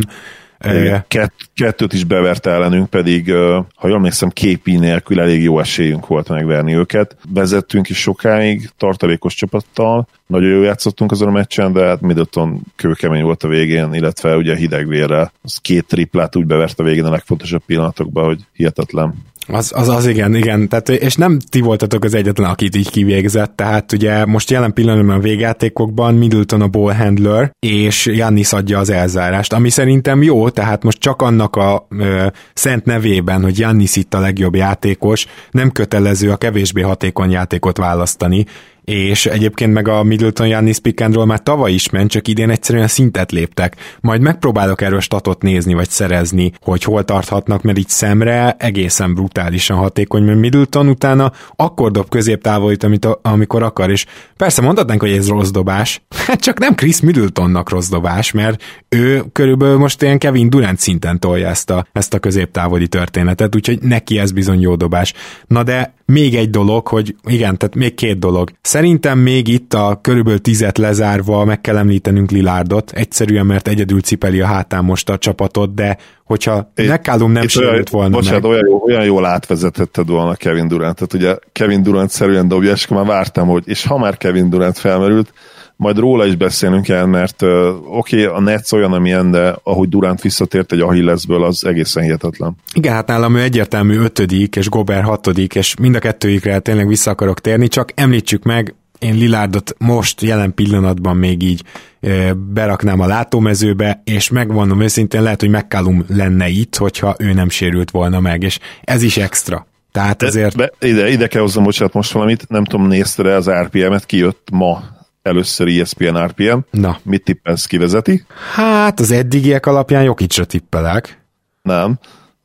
[1.07, 3.31] Kett, kettőt is bevert ellenünk, pedig
[3.75, 7.15] ha jól emlékszem, képi nélkül elég jó esélyünk volt megverni őket.
[7.33, 13.23] Vezettünk is sokáig, tartalékos csapattal, nagyon jó játszottunk azon a meccsen, de hát Middleton kőkemény
[13.23, 15.31] volt a végén, illetve ugye hidegvérrel.
[15.41, 19.13] Az két triplát úgy bevert a végén a legfontosabb pillanatokban, hogy hihetetlen.
[19.47, 20.69] Az, az, az igen, igen.
[20.69, 25.15] Tehát, és nem ti voltatok az egyetlen, akit így kivégzett, tehát ugye most jelen pillanatban
[25.15, 30.83] a végjátékokban Middleton a ball handler, és Jannis adja az elzárást, ami szerintem jó, tehát
[30.83, 36.31] most csak annak a ö, szent nevében, hogy Jannis itt a legjobb játékos, nem kötelező
[36.31, 38.45] a kevésbé hatékony játékot választani,
[38.91, 43.31] és egyébként meg a Middleton Jannis pick már tavaly is ment, csak idén egyszerűen szintet
[43.31, 43.75] léptek.
[44.01, 49.77] Majd megpróbálok erről statot nézni, vagy szerezni, hogy hol tarthatnak, mert így szemre egészen brutálisan
[49.77, 54.05] hatékony, mert Middleton utána akkor dob középtávolít, amit a, amikor akar, és
[54.37, 59.23] persze mondhatnánk, hogy ez rossz dobás, hát csak nem Chris Middletonnak rossz dobás, mert ő
[59.31, 64.19] körülbelül most ilyen Kevin Durant szinten tolja ezt a, ezt a középtávoli történetet, úgyhogy neki
[64.19, 65.13] ez bizony jó dobás.
[65.47, 68.49] Na de még egy dolog, hogy igen, tehát még két dolog.
[68.61, 74.41] Szerintem még itt a körülbelül tizet lezárva meg kell említenünk Lilárdot, egyszerűen mert egyedül cipeli
[74.41, 78.51] a hátán most a csapatot, de hogyha McCallum nem sérült volna bocsánat, meg.
[78.51, 82.87] Olyan, jó, olyan jól átvezetetted volna Kevin Durant, tehát ugye Kevin Durant szerűen dobja, és
[82.87, 85.33] már vártam, hogy és ha már Kevin Durant felmerült,
[85.77, 87.49] majd róla is beszélnünk kell, mert uh,
[87.97, 92.55] oké, okay, a Nets olyan, amilyen, de ahogy Durant visszatért egy Achillesből, az egészen hihetetlen.
[92.73, 97.11] Igen, hát nálam ő egyértelmű ötödik, és Gober hatodik, és mind a kettőikre tényleg vissza
[97.11, 101.63] akarok térni, csak említsük meg, én Lilárdot most jelen pillanatban még így
[102.01, 107.49] e, beraknám a látómezőbe, és megmondom őszintén, lehet, hogy McCallum lenne itt, hogyha ő nem
[107.49, 109.67] sérült volna meg, és ez is extra.
[109.91, 110.55] Tehát azért...
[110.55, 114.47] De, de ide, ide kell hozzam, bocsánat, most valamit, nem tudom, nézte az RPM-et, kijött
[114.51, 114.83] ma
[115.27, 116.57] először ESPN RPM.
[116.71, 116.99] Na.
[117.03, 118.25] Mit tippelsz, kivezeti?
[118.53, 121.21] Hát az eddigiek alapján Jokicsra tippelek.
[121.61, 121.99] Nem.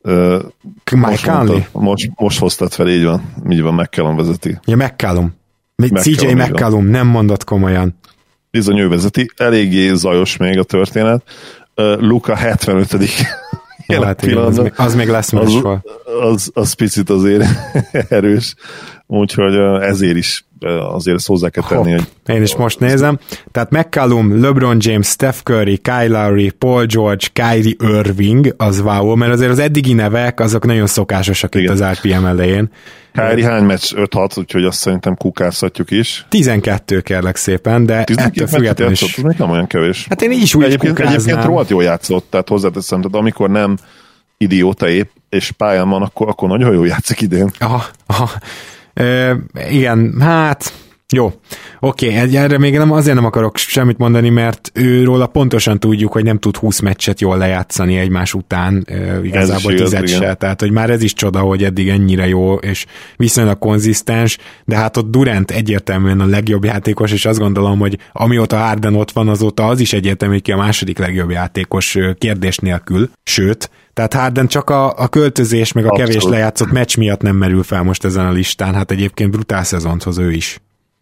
[0.04, 0.42] Uh,
[0.96, 3.34] most, mondtad, most, most hoztad fel, így van.
[3.50, 4.58] Így van, McCallum vezeti.
[4.64, 5.34] Ja, McCallum.
[5.94, 7.98] CJ McCallum, nem mondott komolyan.
[8.50, 9.30] Bizony ő vezeti.
[9.36, 11.22] Eléggé zajos még a történet.
[11.98, 12.96] Luka 75
[13.86, 15.78] Ja, hát igen, az, még, az még lesz az, az,
[16.20, 17.44] az, az picit azért
[18.08, 18.54] erős,
[19.18, 20.44] úgyhogy ezért is
[20.92, 21.90] azért ezt hozzá kell tenni.
[21.90, 23.18] Hopp, hogy én is most nézem.
[23.52, 29.32] Tehát McCallum, LeBron James, Steph Curry, Kyle Lowry, Paul George, Kyrie Irving, az wow, mert
[29.32, 31.66] azért az eddigi nevek, azok nagyon szokásosak Igen.
[31.66, 32.70] itt az RPM elején.
[33.12, 33.92] Kyrie hány meccs?
[33.96, 36.26] 5-6, úgyhogy azt szerintem kukázhatjuk is.
[36.28, 39.02] 12 kérlek szépen, de ettől függetlenül is.
[39.02, 40.06] Ez nem olyan kevés.
[40.08, 43.76] Hát én is úgy egyébként, egyébként rohadt jól játszott, tehát hozzáteszem, tehát amikor nem
[44.36, 47.50] idióta épp, és pályán van, akkor, akkor nagyon jól játszik idén.
[47.58, 48.30] Aha, aha.
[49.70, 50.72] Igen, hát
[51.12, 51.32] jó,
[51.80, 56.24] oké, okay, erre még nem, azért nem akarok semmit mondani, mert őróla pontosan tudjuk, hogy
[56.24, 58.86] nem tud 20 meccset jól lejátszani egymás után,
[59.22, 63.58] igazából tizet se, tehát hogy már ez is csoda, hogy eddig ennyire jó, és viszonylag
[63.58, 68.94] konzisztens, de hát ott Durant egyértelműen a legjobb játékos, és azt gondolom, hogy amióta Harden
[68.94, 73.70] ott van, azóta az is egyértelmű, hogy ki a második legjobb játékos kérdés nélkül, sőt,
[73.94, 76.10] tehát Harden csak a, a költözés, meg a Abszolút.
[76.10, 80.02] kevés lejátszott meccs miatt nem merül fel most ezen a listán, hát egyébként brutál szezont
[80.02, 80.60] hoz ő is.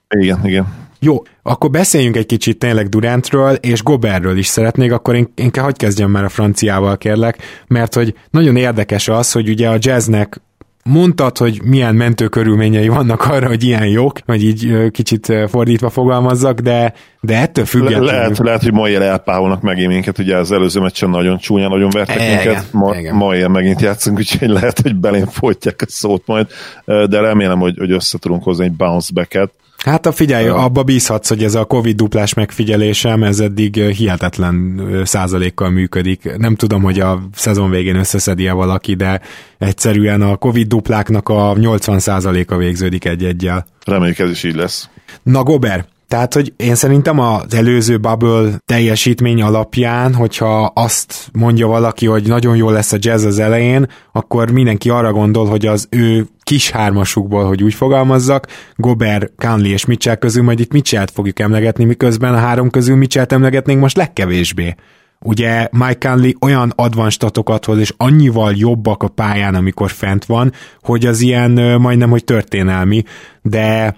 [0.09, 0.89] Igen, igen.
[0.99, 5.77] Jó, akkor beszéljünk egy kicsit tényleg Durantről, és Goberről is szeretnék, akkor én, én hogy
[5.77, 10.41] kezdjem már a franciával, kérlek, mert hogy nagyon érdekes az, hogy ugye a jazznek
[10.83, 16.95] mondtad, hogy milyen mentőkörülményei vannak arra, hogy ilyen jók, vagy így kicsit fordítva fogalmazzak, de,
[17.21, 18.07] de ettől függetlenül...
[18.07, 21.69] Le, lehet, lehet, hogy ma ilyen elpáholnak megint minket, ugye az előző meccsen nagyon csúnya,
[21.69, 23.15] nagyon vertek igen, minket, ma, igen.
[23.15, 26.47] ma ilyen megint játszunk, úgyhogy lehet, hogy belém folytják a szót majd,
[26.85, 29.51] de remélem, hogy, hogy össze tudunk hozni egy bounce back-et,
[29.85, 35.71] Hát a figyelj, abba bízhatsz, hogy ez a Covid duplás megfigyelésem, ez eddig hihetetlen százalékkal
[35.71, 36.37] működik.
[36.37, 39.21] Nem tudom, hogy a szezon végén összeszedi-e valaki, de
[39.59, 43.67] egyszerűen a Covid dupláknak a 80 százaléka végződik egy-egyel.
[43.85, 44.89] Reméljük ez is így lesz.
[45.23, 52.07] Na Gober, tehát, hogy én szerintem az előző bubble teljesítmény alapján, hogyha azt mondja valaki,
[52.07, 56.27] hogy nagyon jó lesz a jazz az elején, akkor mindenki arra gondol, hogy az ő
[56.51, 61.85] kis hármasukból, hogy úgy fogalmazzak, Gober, Conley és Mitchell közül majd itt Mitchell-t fogjuk emlegetni,
[61.85, 64.75] miközben a három közül Mitchell-t emlegetnénk most legkevésbé.
[65.21, 71.07] Ugye Mike Conley olyan advanstatokat hoz, és annyival jobbak a pályán, amikor fent van, hogy
[71.07, 73.03] az ilyen majdnem, hogy történelmi,
[73.43, 73.97] de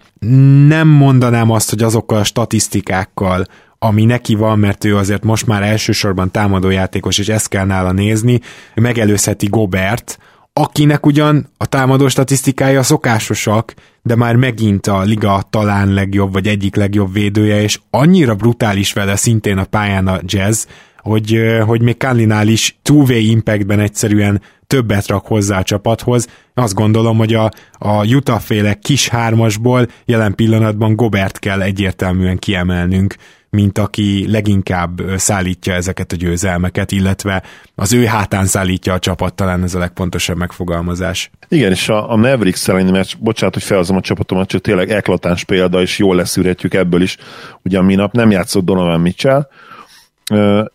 [0.66, 3.46] nem mondanám azt, hogy azokkal a statisztikákkal,
[3.78, 8.40] ami neki van, mert ő azért most már elsősorban támadójátékos, és ezt kell nála nézni,
[8.74, 10.18] megelőzheti Gobert,
[10.52, 16.76] akinek ugyan a támadó statisztikája szokásosak, de már megint a liga talán legjobb, vagy egyik
[16.76, 20.64] legjobb védője, és annyira brutális vele szintén a pályán a jazz,
[20.96, 26.28] hogy, hogy még Kallinál is two-way impactben egyszerűen többet rak hozzá a csapathoz.
[26.54, 33.14] Azt gondolom, hogy a, a Utah féle kis hármasból jelen pillanatban Gobert kell egyértelműen kiemelnünk,
[33.56, 37.42] mint aki leginkább szállítja ezeket a győzelmeket, illetve
[37.74, 41.30] az ő hátán szállítja a csapat, talán ez a legfontosabb megfogalmazás.
[41.48, 45.44] Igen, és a, a Mavericks elleni meccs, bocsánat, hogy felhozom a csapatomat, csak tényleg eklatáns
[45.44, 47.16] példa, és jól leszűrhetjük ebből is.
[47.62, 49.48] Ugye a minap nem játszott Donovan Mitchell,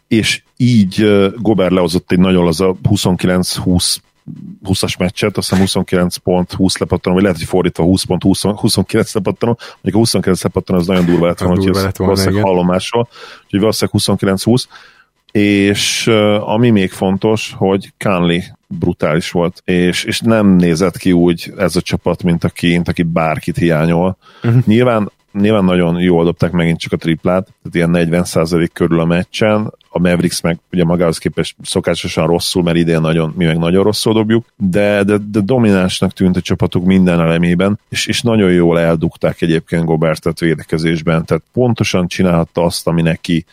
[0.08, 3.98] és így Gober lehozott egy nagyon laza 29-20
[4.66, 8.42] 20-as meccset, azt hiszem 29 pont 20 lepattanó, vagy lehet, hogy fordítva 20 pont 20,
[8.42, 12.66] 29 lepattanó, mondjuk a 29 lepattanó az nagyon durva lett volna, hogy ezt valószínűleg hallom
[12.66, 13.08] máshol,
[13.44, 14.64] úgyhogy valószínűleg 29-20,
[15.32, 16.08] és
[16.40, 21.82] ami még fontos, hogy Kánli brutális volt, és, és nem nézett ki úgy ez a
[21.82, 24.18] csapat, mint aki, mint aki bárkit hiányol.
[24.44, 24.64] Uh-huh.
[24.66, 29.74] Nyilván nyilván nagyon jól dobták megint csak a triplát, tehát ilyen 40% körül a meccsen,
[29.90, 34.14] a Mavericks meg ugye magához képest szokásosan rosszul, mert idén nagyon, mi meg nagyon rosszul
[34.14, 39.42] dobjuk, de, de, de dominánsnak tűnt a csapatuk minden elemében, és, és nagyon jól eldugták
[39.42, 43.46] egyébként Gobertet védekezésben, tehát pontosan csinálhatta azt, ami neki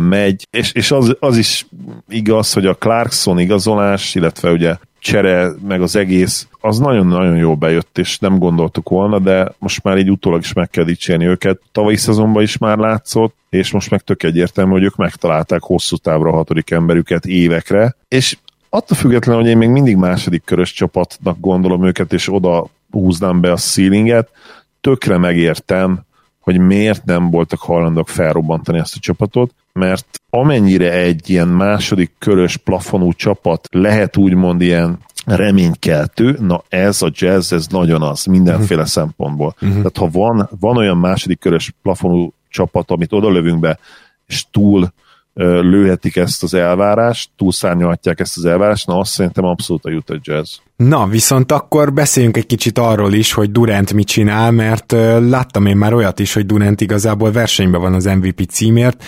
[0.00, 1.66] megy, és, és az, az is
[2.08, 7.98] igaz, hogy a Clarkson igazolás, illetve ugye csere, meg az egész, az nagyon-nagyon jól bejött,
[7.98, 11.60] és nem gondoltuk volna, de most már így utólag is meg kell dicsérni őket.
[11.72, 16.30] Tavalyi szezonban is már látszott, és most meg tök egyértelmű, hogy ők megtalálták hosszú távra
[16.30, 18.36] a hatodik emberüket évekre, és
[18.68, 23.52] attól függetlenül, hogy én még mindig második körös csapatnak gondolom őket, és oda húznám be
[23.52, 24.30] a ceilinget,
[24.80, 26.00] tökre megértem,
[26.40, 32.56] hogy miért nem voltak hajlandók felrobbantani ezt a csapatot, mert amennyire egy ilyen második körös
[32.56, 38.94] plafonú csapat lehet úgymond ilyen reménykeltő, na ez a jazz, ez nagyon az, mindenféle uh-huh.
[38.94, 39.54] szempontból.
[39.54, 39.76] Uh-huh.
[39.76, 43.78] Tehát ha van, van olyan második körös plafonú csapat, amit oda lövünk be,
[44.26, 44.92] és túl
[45.44, 50.50] lőhetik ezt az elvárást, túlszárnyalhatják ezt az elvárást, na azt szerintem abszolút a Utah Jazz.
[50.76, 54.92] Na, viszont akkor beszéljünk egy kicsit arról is, hogy Durant mit csinál, mert
[55.28, 59.04] láttam én már olyat is, hogy Durant igazából versenyben van az MVP címért.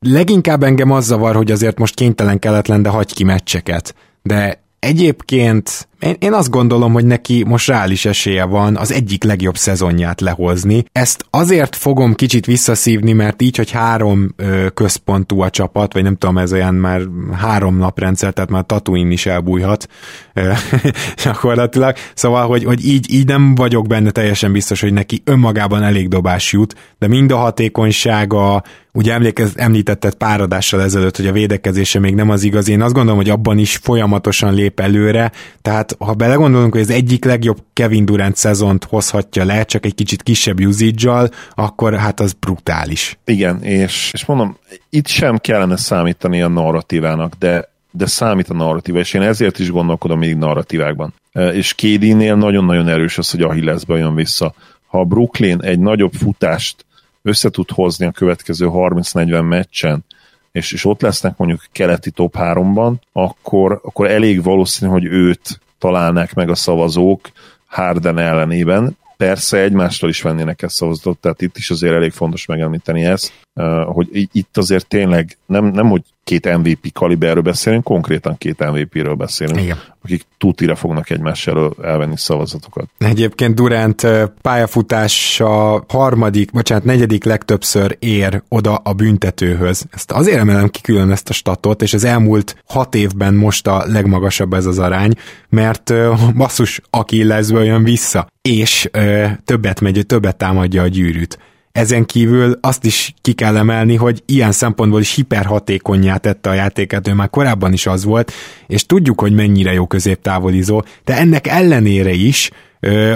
[0.00, 3.94] leginkább engem az zavar, hogy azért most kénytelen kelletlen, de hagy ki meccseket.
[4.22, 9.56] De Egyébként én, én azt gondolom, hogy neki most reális esélye van az egyik legjobb
[9.56, 10.84] szezonját lehozni.
[10.92, 16.16] Ezt azért fogom kicsit visszaszívni, mert így, hogy három ö, központú a csapat, vagy nem
[16.16, 17.00] tudom, ez olyan már
[17.32, 19.88] három naprendszer, tehát már Tatooine is elbújhat
[20.34, 20.52] ö,
[21.24, 21.96] gyakorlatilag.
[22.14, 26.52] Szóval, hogy, hogy így, így nem vagyok benne teljesen biztos, hogy neki önmagában elég dobás
[26.52, 28.62] jut, de mind a hatékonysága,
[28.92, 32.68] ugye emlékez, említetted páradással ezelőtt, hogy a védekezése még nem az igaz.
[32.68, 37.24] Én azt gondolom, hogy abban is folyamatosan lép előre, tehát ha belegondolunk, hogy az egyik
[37.24, 43.18] legjobb Kevin Durant szezont hozhatja le, csak egy kicsit kisebb usage akkor hát az brutális.
[43.24, 44.56] Igen, és, és mondom,
[44.90, 49.70] itt sem kellene számítani a narratívának, de de számít a narratíva, és én ezért is
[49.70, 51.14] gondolkodom mindig narratívákban.
[51.32, 54.54] És KD-nél nagyon-nagyon erős az, hogy Achillesbe jön vissza.
[54.86, 56.84] Ha a Brooklyn egy nagyobb futást
[57.22, 60.04] össze tud hozni a következő 30-40 meccsen,
[60.52, 66.34] és, és ott lesznek mondjuk keleti top 3-ban, akkor, akkor elég valószínű, hogy őt találnák
[66.34, 67.30] meg a szavazók
[67.66, 68.96] Harden ellenében.
[69.16, 73.32] Persze egymástól is vennének ezt szavazatot, tehát itt is azért elég fontos megemlíteni ezt,
[73.84, 79.60] hogy itt azért tényleg nem, nem hogy két MVP kaliberről beszélünk, konkrétan két MVP-ről beszélünk,
[79.60, 79.78] Igen.
[80.04, 82.88] akik tutira fognak egymás elől elvenni szavazatokat.
[82.98, 84.06] Egyébként Durant
[84.42, 89.84] pályafutása harmadik, bocsánat, negyedik legtöbbször ér oda a büntetőhöz.
[89.90, 93.84] Ezt azért emelem ki külön ezt a statot, és az elmúlt hat évben most a
[93.86, 95.12] legmagasabb ez az arány,
[95.48, 95.92] mert
[96.36, 101.38] basszus, aki leszből jön vissza, és ö, többet megy, többet támadja a gyűrűt.
[101.72, 107.08] Ezen kívül azt is ki kell emelni, hogy ilyen szempontból is hiperhatékonyá tette a játéket,
[107.08, 108.32] ő már korábban is az volt,
[108.66, 112.50] és tudjuk, hogy mennyire jó középtávolizó, de ennek ellenére is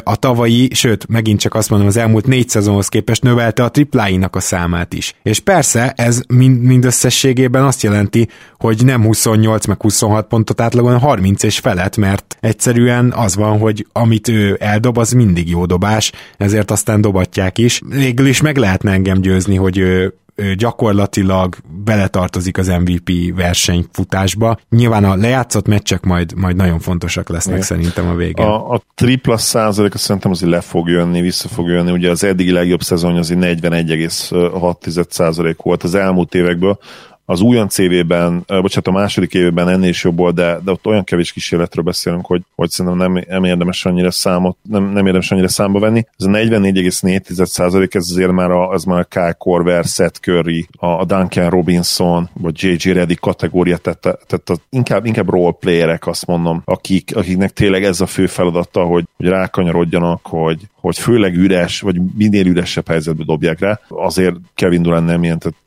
[0.03, 4.37] a tavalyi, sőt, megint csak azt mondom, az elmúlt négy szezonhoz képest növelte a tripláinak
[4.37, 5.15] a számát is.
[5.23, 11.43] És persze ez mind, mindösszességében azt jelenti, hogy nem 28 meg 26 pontot átlagon, 30
[11.43, 16.71] és felett, mert egyszerűen az van, hogy amit ő eldob, az mindig jó dobás, ezért
[16.71, 17.81] aztán dobatják is.
[17.89, 20.15] Végül is meg lehetne engem győzni, hogy ő
[20.57, 24.59] gyakorlatilag beletartozik az MVP versenyfutásba.
[24.71, 27.67] Nyilván a lejátszott meccsek majd, majd nagyon fontosak lesznek Igen.
[27.67, 28.47] szerintem a végén.
[28.47, 31.91] A, a tripla százalék azt szerintem azért le fog jönni, vissza fog jönni.
[31.91, 36.79] Ugye az eddigi legjobb szezonja azért 41,6 százalék volt az elmúlt évekből
[37.27, 41.05] az újon CV-ben, bocsánat, a második évben ennél is jobb volt, de, de ott olyan
[41.05, 45.49] kevés kísérletről beszélünk, hogy, hogy szerintem nem, nem érdemes annyira számot, nem, nem érdemes annyira
[45.49, 46.07] számba venni.
[46.19, 51.05] Ez a 44,4% ez azért már a, az már a Kyle Korver, Seth Curry, a
[51.05, 52.93] Duncan Robinson, vagy J.J.
[52.93, 58.07] Reddick kategória, tehát, tehát az inkább, inkább roleplayerek azt mondom, akik, akiknek tényleg ez a
[58.07, 63.81] fő feladata, hogy, hogy rákanyarodjanak, hogy, hogy főleg üres, vagy minél üresebb helyzetbe dobják rá.
[63.89, 65.59] Azért Kevin Durant nem ilyen, tehát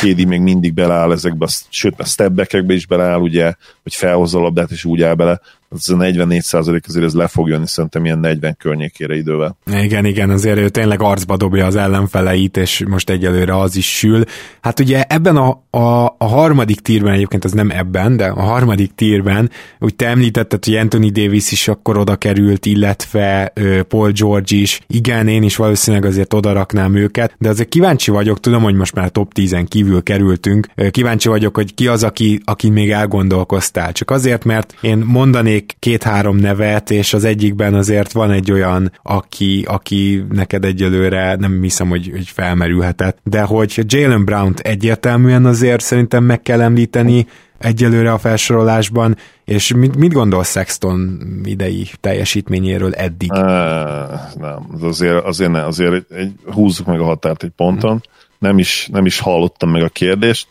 [0.00, 4.70] Kédi még mindig beleáll ezekbe, sőt a stepbackekbe is beleáll, ugye, hogy felhozza a labdát
[4.70, 5.40] és úgy áll bele
[5.78, 9.56] ez a 44 százalék azért ez le fog jönni szerintem ilyen 40 környékére idővel.
[9.82, 14.24] Igen, igen, azért ő tényleg arcba dobja az ellenfeleit, és most egyelőre az is sül.
[14.60, 18.94] Hát ugye ebben a, a, a harmadik tírben, egyébként az nem ebben, de a harmadik
[18.94, 23.52] tírben, úgy te említetted, hogy Anthony Davis is akkor oda került, illetve
[23.88, 24.80] Paul George is.
[24.86, 28.94] Igen, én is valószínűleg azért oda raknám őket, de azért kíváncsi vagyok, tudom, hogy most
[28.94, 33.92] már top 10-en kívül kerültünk, kíváncsi vagyok, hogy ki az, aki, aki még elgondolkoztál.
[33.92, 38.92] Csak azért, mert én mondanék mondanék két-három nevet, és az egyikben azért van egy olyan,
[39.02, 45.80] aki, aki neked egyelőre nem hiszem, hogy, hogy felmerülhetett, de hogy Jalen Brown-t egyértelműen azért
[45.80, 47.26] szerintem meg kell említeni,
[47.58, 53.30] egyelőre a felsorolásban, és mit, mit gondol Sexton idei teljesítményéről eddig?
[53.30, 53.40] Uh,
[54.36, 58.02] nem, azért, azért, ne, azért egy, húzzuk meg a határt egy ponton,
[58.38, 60.48] nem is, nem is hallottam meg a kérdést,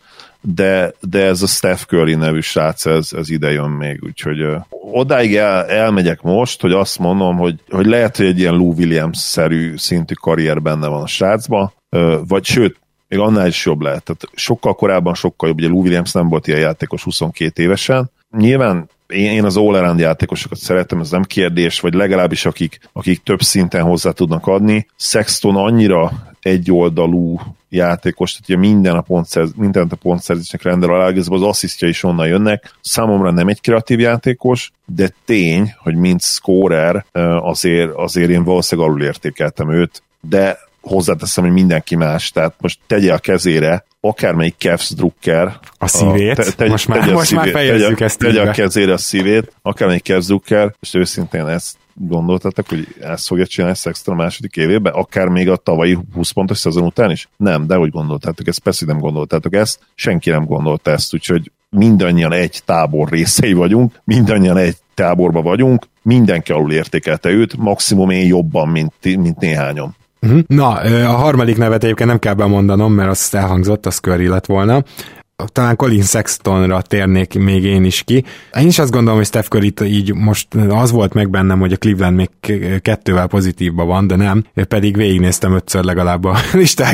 [0.54, 4.62] de, de ez a Steph Curry nevű srác, ez, ez ide jön még, úgyhogy uh,
[4.68, 9.76] odáig el, elmegyek most, hogy azt mondom, hogy, hogy lehet, hogy egy ilyen Lou Williams-szerű
[9.76, 12.76] szintű karrier benne van a srácba, uh, vagy sőt,
[13.08, 14.02] még annál is jobb lehet.
[14.02, 15.58] Tehát sokkal korábban, sokkal jobb.
[15.58, 18.10] Ugye Lou Williams nem volt ilyen játékos 22 évesen.
[18.36, 23.42] Nyilván én, én az all játékosokat szeretem, ez nem kérdés, vagy legalábbis akik, akik több
[23.42, 24.86] szinten hozzá tudnak adni.
[24.96, 31.42] Sexton annyira egyoldalú játékos, tehát ugye minden a pontszerz, mindent a pontszerzésnek rendel alá, az
[31.42, 32.74] asszisztja is onnan jönnek.
[32.80, 37.04] Számomra nem egy kreatív játékos, de tény, hogy mint scorer
[37.40, 43.18] azért, azért én valószínűleg alulértékeltem őt, de hozzáteszem, hogy mindenki más, tehát most tegye a
[43.18, 45.58] kezére akármelyik Kevs Drucker.
[45.78, 46.38] A szívét?
[46.38, 48.92] A, te, tegy, most már, tegye most szívét, már fejezzük tegye, ezt Tegye a kezére
[48.92, 54.22] a szívét, akármelyik Kevs Drucker, és őszintén ezt gondoltatok, hogy ezt fogja csinálni Sexton a
[54.22, 57.28] második évében, akár még a tavalyi 20 pontos szezon után is?
[57.36, 58.58] Nem, de hogy gondoltátok ezt?
[58.58, 64.56] Persze nem gondoltátok ezt, senki nem gondolta ezt, úgyhogy mindannyian egy tábor részei vagyunk, mindannyian
[64.56, 69.96] egy táborba vagyunk, mindenki alul értékelte őt, maximum én jobban, mint, mint néhányan.
[70.22, 70.40] Uh-huh.
[70.46, 70.68] Na,
[71.08, 74.82] a harmadik nevet egyébként nem kell bemondanom, mert az elhangzott, az Curry lett volna
[75.44, 78.24] talán Colin Sextonra térnék még én is ki.
[78.58, 81.76] Én is azt gondolom, hogy Steph Curry így most az volt meg bennem, hogy a
[81.76, 82.30] Cleveland még
[82.80, 86.84] kettővel pozitívban van, de nem, pedig végignéztem ötször legalább a lista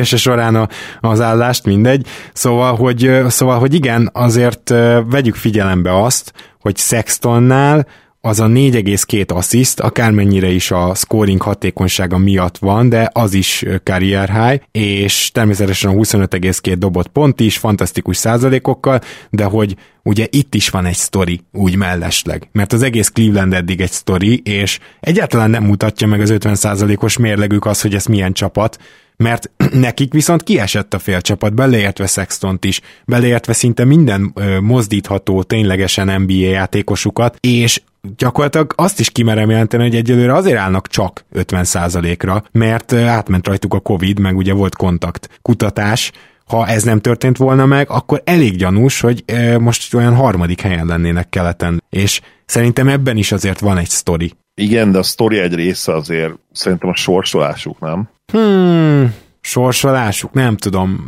[0.00, 0.68] során a,
[1.00, 2.06] az állást, mindegy.
[2.32, 4.74] Szóval hogy, szóval, hogy igen, azért
[5.10, 7.86] vegyük figyelembe azt, hogy Sextonnál
[8.28, 14.28] az a 4,2 assziszt, akármennyire is a scoring hatékonysága miatt van, de az is career
[14.28, 19.00] high, és természetesen a 25,2 dobott pont is, fantasztikus százalékokkal,
[19.30, 23.80] de hogy ugye itt is van egy sztori úgy mellesleg, mert az egész Cleveland eddig
[23.80, 28.78] egy sztori, és egyáltalán nem mutatja meg az 50%-os mérlegük az, hogy ez milyen csapat,
[29.16, 36.32] mert nekik viszont kiesett a félcsapat, beleértve Sextont is, beleértve szinte minden mozdítható, ténylegesen NBA
[36.32, 37.80] játékosukat, és
[38.16, 43.80] gyakorlatilag azt is kimerem jelenteni, hogy egyelőre azért állnak csak 50%-ra, mert átment rajtuk a
[43.80, 46.12] Covid, meg ugye volt kontakt kutatás,
[46.48, 49.24] ha ez nem történt volna meg, akkor elég gyanús, hogy
[49.58, 51.82] most olyan harmadik helyen lennének keleten.
[51.90, 54.32] És szerintem ebben is azért van egy sztori.
[54.54, 58.08] Igen, de a sztori egy része azért szerintem a sorsolásuk, nem?
[58.32, 61.04] Hmm, sorsolásuk, nem tudom.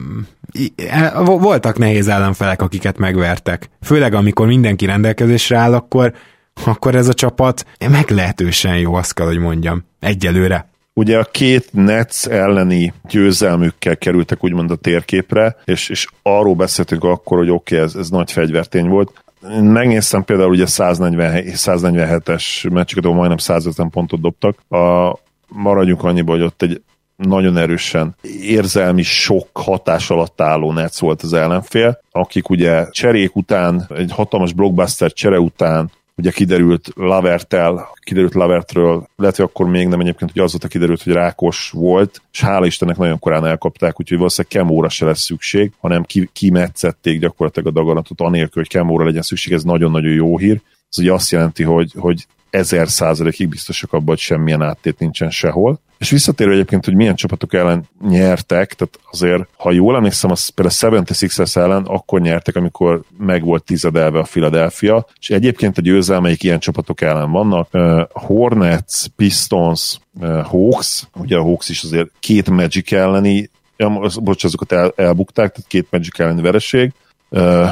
[0.76, 3.70] E, voltak nehéz ellenfelek, akiket megvertek.
[3.82, 6.12] Főleg amikor mindenki rendelkezésre áll, akkor
[6.64, 9.84] akkor ez a csapat meglehetősen jó, azt kell, hogy mondjam.
[10.00, 10.68] Egyelőre.
[10.94, 17.38] Ugye a két Nets elleni győzelmükkel kerültek úgymond a térképre, és, és arról beszéltünk akkor,
[17.38, 19.24] hogy oké, okay, ez, ez nagy fegyvertény volt.
[19.60, 24.58] Megnéztem például ugye 140, 147-es meccseket, ahol majdnem 150 pontot dobtak.
[24.68, 25.16] A,
[25.48, 26.82] maradjunk annyiba, hogy ott egy
[27.16, 33.86] nagyon erősen érzelmi sok hatás alatt álló Nets volt az ellenfél, akik ugye cserék után,
[33.96, 35.90] egy hatalmas blockbuster csere után
[36.20, 40.68] ugye kiderült Lavertel, kiderült Lavertről, lehet, hogy akkor még nem egyébként, hogy az volt a
[40.68, 45.20] kiderült, hogy rákos volt, és hála Istennek nagyon korán elkapták, úgyhogy valószínűleg kemóra se lesz
[45.20, 50.38] szükség, hanem ki, kimetszették gyakorlatilag a daganatot anélkül, hogy kemóra legyen szükség, ez nagyon-nagyon jó
[50.38, 50.60] hír.
[50.90, 55.80] Ez ugye azt jelenti, hogy, hogy ezer százalékig biztosak abban, hogy semmilyen áttét nincsen sehol.
[55.98, 61.00] És visszatérő egyébként, hogy milyen csapatok ellen nyertek, tehát azért, ha jól emlékszem, az például
[61.00, 66.42] a 76ers ellen akkor nyertek, amikor meg volt tizedelve a Philadelphia, és egyébként a győzelmeik
[66.42, 67.68] ilyen csapatok ellen vannak.
[67.72, 74.44] Uh, Hornets, Pistons, uh, Hawks, ugye a Hawks is azért két Magic elleni, ja, bocs,
[74.44, 76.92] azokat el, elbukták, tehát két Magic elleni vereség.
[77.28, 77.68] Uh,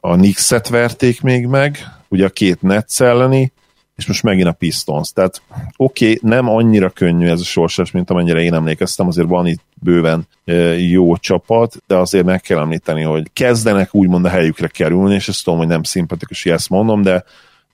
[0.00, 3.52] a Knicks-et verték még meg, ugye a két Nets elleni,
[4.02, 5.12] és most megint a Pistons.
[5.12, 5.42] Tehát
[5.76, 9.62] oké, okay, nem annyira könnyű ez a sorsás, mint amennyire én emlékeztem, azért van itt
[9.74, 10.26] bőven
[10.90, 15.44] jó csapat, de azért meg kell említeni, hogy kezdenek úgymond a helyükre kerülni, és ezt
[15.44, 17.24] tudom, hogy nem szimpatikus, hogy ezt mondom, de,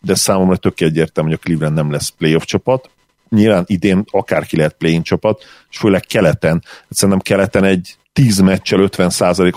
[0.00, 2.90] de számomra tök egyértelmű, hogy a Cleveland nem lesz playoff csapat.
[3.28, 6.62] Nyilván idén akárki lehet play csapat, és főleg keleten.
[6.90, 9.10] Szerintem keleten egy 10 meccsel 50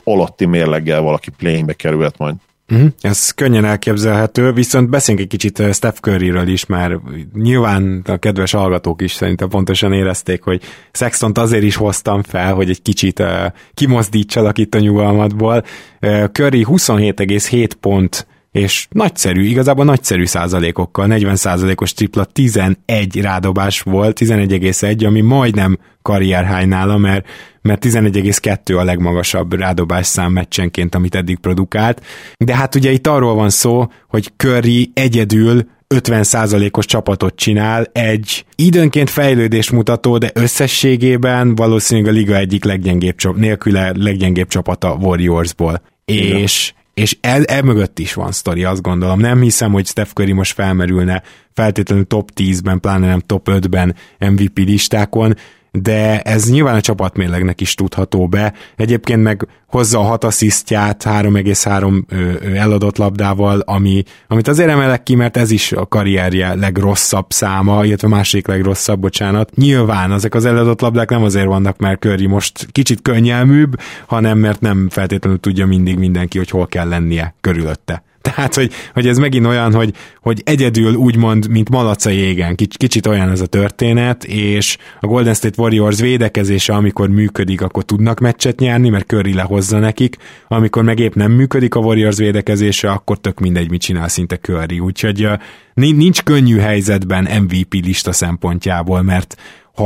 [0.03, 2.35] alatti mérleggel valaki play-be kerülhet majd.
[2.71, 2.89] Uh-huh.
[3.01, 6.99] Ez könnyen elképzelhető, viszont beszéljünk egy kicsit eh, Steph Curryről is, már
[7.33, 10.61] nyilván a kedves hallgatók is szerintem pontosan érezték, hogy
[10.91, 13.27] Sextont azért is hoztam fel, hogy egy kicsit uh,
[13.73, 15.63] kimozdítsalak itt a nyugalmatból.
[16.01, 22.75] Uh, Curry 27,7 pont és nagyszerű, igazából nagyszerű százalékokkal, 40 százalékos tripla, 11
[23.21, 27.27] rádobás volt, 11,1, ami majdnem karrierhány nála, mert,
[27.61, 32.01] mert 11,2 a legmagasabb rádobás szám meccsenként, amit eddig produkált.
[32.37, 39.09] De hát ugye itt arról van szó, hogy Curry egyedül 50%-os csapatot csinál, egy időnként
[39.09, 45.81] fejlődés mutató, de összességében valószínűleg a liga egyik leggyengébb, nélküle leggyengébb csapata Warriorsból.
[46.05, 46.37] Igen.
[46.37, 49.19] És és el, el mögött is van sztori, azt gondolom.
[49.19, 51.23] Nem hiszem, hogy Steph Curry most felmerülne
[51.53, 55.35] feltétlenül top 10-ben, pláne nem top 5-ben MVP listákon,
[55.71, 58.53] de ez nyilván a csapatmérlegnek is tudható be.
[58.75, 65.37] Egyébként meg hozza a hat asszisztját 3,3 eladott labdával, ami, amit azért emelek ki, mert
[65.37, 69.55] ez is a karrierje legrosszabb száma, illetve másik legrosszabb, bocsánat.
[69.55, 74.61] Nyilván ezek az eladott labdák nem azért vannak, mert Curry most kicsit könnyelműbb, hanem mert
[74.61, 78.03] nem feltétlenül tudja mindig mindenki, hogy hol kell lennie körülötte.
[78.21, 82.09] Tehát, hogy, hogy ez megint olyan, hogy, hogy egyedül úgymond, mint malac a
[82.55, 87.83] Kics, kicsit olyan ez a történet, és a Golden State Warriors védekezése, amikor működik, akkor
[87.83, 90.17] tudnak meccset nyerni, mert Curry lehozza nekik,
[90.47, 94.79] amikor meg épp nem működik a Warriors védekezése, akkor tök mindegy, mit csinál szinte Curry.
[94.79, 95.27] Úgyhogy
[95.73, 99.35] nincs könnyű helyzetben MVP lista szempontjából, mert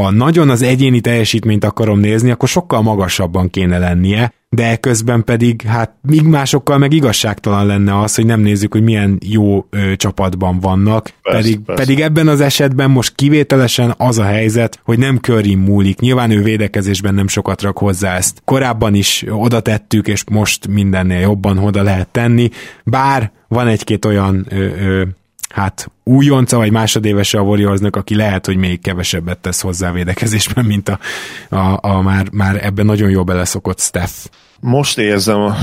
[0.02, 5.62] ha nagyon az egyéni teljesítményt akarom nézni, akkor sokkal magasabban kéne lennie, de közben pedig
[5.62, 10.60] hát míg másokkal meg igazságtalan lenne az, hogy nem nézzük, hogy milyen jó ö, csapatban
[10.60, 11.84] vannak, persze, pedig, persze.
[11.84, 16.00] pedig ebben az esetben most kivételesen az a helyzet, hogy nem Curry múlik.
[16.00, 18.42] Nyilván ő védekezésben nem sokat rak hozzá ezt.
[18.46, 22.50] Korábban is oda tettük, és most mindennél jobban oda lehet tenni,
[22.84, 25.04] bár van egy-két olyan ö, ö,
[25.50, 30.90] hát újonca vagy másodévese a Warriorsnak, aki lehet, hogy még kevesebbet tesz hozzá védekezésben, mint
[30.90, 31.00] a,
[31.50, 34.14] a, a már, már ebben nagyon jó beleszokott Steph.
[34.60, 35.54] Most érzem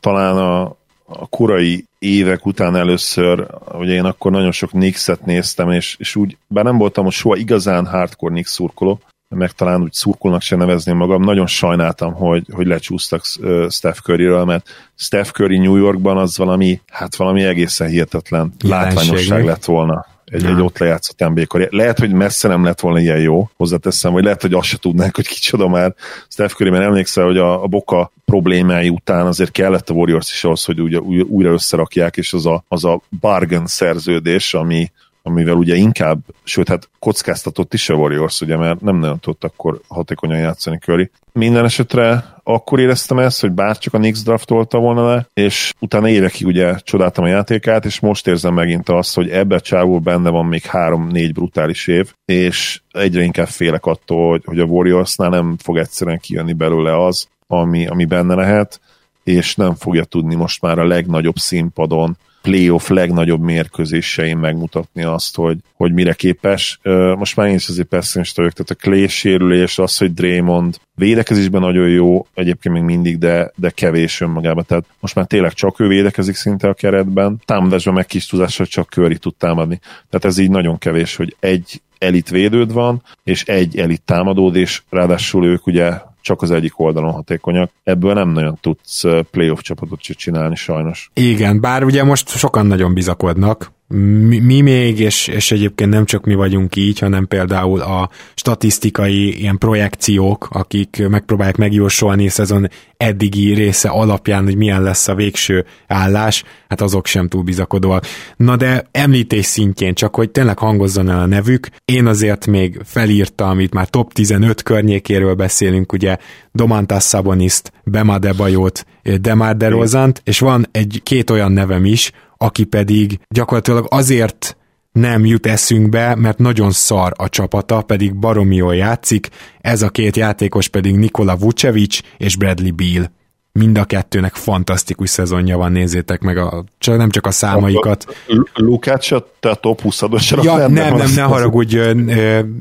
[0.00, 0.62] talán a,
[1.04, 6.36] a kurai évek után először, ugye én akkor nagyon sok Knicks-et néztem, és, és úgy,
[6.46, 10.96] bár nem voltam most soha igazán hardcore Knicks szurkoló, meg talán úgy szurkolnak se nevezném
[10.96, 13.24] magam, nagyon sajnáltam, hogy, hogy lecsúsztak
[13.68, 19.64] Steph Curryről, mert Steph Curry New Yorkban az valami, hát valami egészen hihetetlen látványosság lett
[19.64, 24.12] volna egy, egy ott lejátszott nba Lehet, hogy messze nem lett volna ilyen jó, hozzáteszem,
[24.12, 25.94] vagy lehet, hogy azt se tudnánk, hogy kicsoda már.
[26.28, 30.44] Steph Curry, mert emlékszel, hogy a, a Boka problémái után azért kellett a Warriors is
[30.44, 34.90] ahhoz, hogy ugye, újra összerakják, és az a, az a bargain szerződés, ami,
[35.22, 39.80] amivel ugye inkább, sőt, hát kockáztatott is a Warriors, ugye, mert nem nagyon tudott akkor
[39.88, 41.10] hatékonyan játszani Curry.
[41.32, 46.46] Minden esetre akkor éreztem ezt, hogy bárcsak a Knicks draftolta volna le, és utána évekig
[46.46, 50.62] ugye csodáltam a játékát, és most érzem megint azt, hogy ebbe a benne van még
[50.62, 56.18] három-négy brutális év, és egyre inkább félek attól, hogy, hogy a Warriorsnál nem fog egyszerűen
[56.18, 58.80] kijönni belőle az, ami, ami benne lehet,
[59.24, 65.58] és nem fogja tudni most már a legnagyobb színpadon playoff legnagyobb mérkőzésein megmutatni azt, hogy,
[65.74, 66.80] hogy mire képes.
[67.16, 71.60] Most már én is azért pessimista vagyok, tehát a Clay sérülés, az, hogy Draymond védekezésben
[71.60, 74.64] nagyon jó, egyébként még mindig, de, de kevés önmagában.
[74.66, 78.90] Tehát most már tényleg csak ő védekezik szinte a keretben, támadásban meg kis tudással csak
[78.90, 79.80] Curry tud támadni.
[80.10, 84.82] Tehát ez így nagyon kevés, hogy egy elit védőd van, és egy elit támadód, és
[84.90, 85.92] ráadásul ők ugye
[86.28, 87.70] csak az egyik oldalon hatékonyak.
[87.84, 91.10] Ebből nem nagyon tudsz playoff csapatot csinálni sajnos.
[91.14, 96.24] Igen, bár ugye most sokan nagyon bizakodnak, mi, mi még, és, és egyébként nem csak
[96.24, 103.54] mi vagyunk így, hanem például a statisztikai ilyen projekciók, akik megpróbálják megjósolni a szezon eddigi
[103.54, 108.06] része alapján, hogy milyen lesz a végső állás, hát azok sem túl bizakodóak.
[108.36, 113.60] Na de említés szintjén, csak hogy tényleg hangozzon el a nevük, én azért még felírtam,
[113.60, 116.16] itt már top 15 környékéről beszélünk, ugye
[116.52, 118.86] Domantas Szaboniszt, Bema Debajót,
[119.20, 124.56] Demar DeRozant, és van egy két olyan nevem is, aki pedig gyakorlatilag azért
[124.92, 129.28] nem jut eszünkbe, mert nagyon szar a csapata, pedig baromi jól játszik,
[129.60, 133.10] ez a két játékos pedig Nikola Vucevic és Bradley Beal.
[133.52, 138.16] Mind a kettőnek fantasztikus szezonja van, nézzétek meg, a, csak nem csak a számaikat.
[138.54, 139.10] Lukács,
[139.40, 140.02] te top 20
[140.42, 141.78] ja, nem, nem, nem, ne haragudj,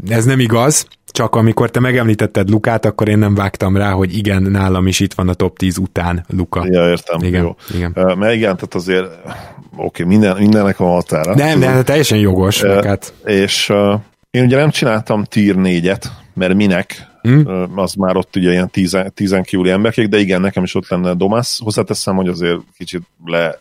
[0.07, 4.41] ez nem igaz, csak amikor te megemlítetted Lukát, akkor én nem vágtam rá, hogy igen,
[4.41, 6.65] nálam is itt van a top 10 után Luka.
[6.69, 7.19] Ja, értem.
[7.21, 7.55] Igen, jó.
[7.75, 7.91] igen.
[7.95, 9.43] Uh, mert igen, tehát azért oké,
[9.75, 11.35] okay, minden, mindennek van határa.
[11.35, 12.63] Nem, de teljesen jogos.
[12.63, 13.13] Uh, hát...
[13.25, 13.99] És uh,
[14.31, 16.03] én ugye nem csináltam tier 4-et,
[16.33, 17.71] mert minek, hmm?
[17.75, 21.13] az már ott ugye ilyen tizen, tizen kívüli emberkék, de igen, nekem is ott lenne
[21.13, 21.59] Domász.
[21.63, 23.59] Hozzáteszem, hogy azért kicsit le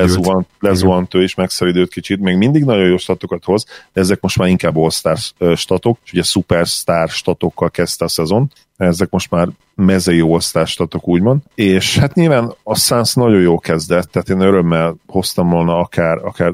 [0.00, 4.38] Lezuhant, lezuhant ő is, megszeridőt kicsit, még mindig nagyon jó statokat hoz, de ezek most
[4.38, 5.16] már inkább all-star
[5.54, 8.50] statok, és ugye superstar statokkal kezdte a szezon,
[8.86, 11.40] ezek most már mezei osztástatok, úgymond.
[11.54, 16.52] És hát nyilván a Suns nagyon jó kezdett, tehát én örömmel hoztam volna akár, akár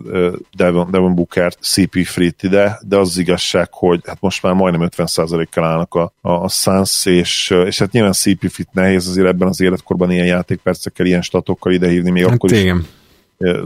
[0.56, 4.88] Devon, Devon Bookert, CP Frit ide, de az, az igazság, hogy hát most már majdnem
[4.96, 9.48] 50%-kal állnak a, a, a Suns, és, és hát nyilván CP Fit nehéz azért ebben
[9.48, 12.78] az életkorban ilyen játékpercekkel, ilyen statokkal idehívni, még hát akkor igen.
[12.78, 12.84] is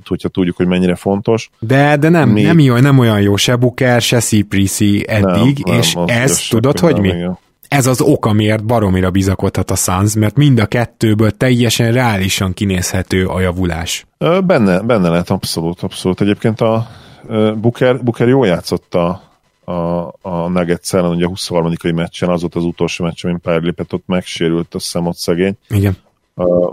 [0.06, 1.50] hogyha tudjuk, hogy mennyire fontos.
[1.58, 2.42] De, de nem, mi...
[2.42, 6.78] nem, jó, nem olyan jó, se Booker, se Ciprisi eddig, nem, és nem, ez tudod,
[6.78, 7.08] hogy mi?
[7.08, 7.38] Igen.
[7.70, 13.26] Ez az ok, amiért baromira bizakodhat a Suns, mert mind a kettőből teljesen reálisan kinézhető
[13.26, 14.06] a javulás.
[14.18, 16.20] Benne, benne lehet, abszolút, abszolút.
[16.20, 16.86] Egyébként a
[17.60, 19.22] Booker, Booker jól játszott a,
[19.64, 19.72] a,
[20.22, 21.72] a Nuggets ellen, ugye a 23.
[21.94, 25.56] meccsen, az volt az utolsó meccs, amin pár lépett, ott megsérült, a szem ott szegény.
[25.68, 25.96] Igen.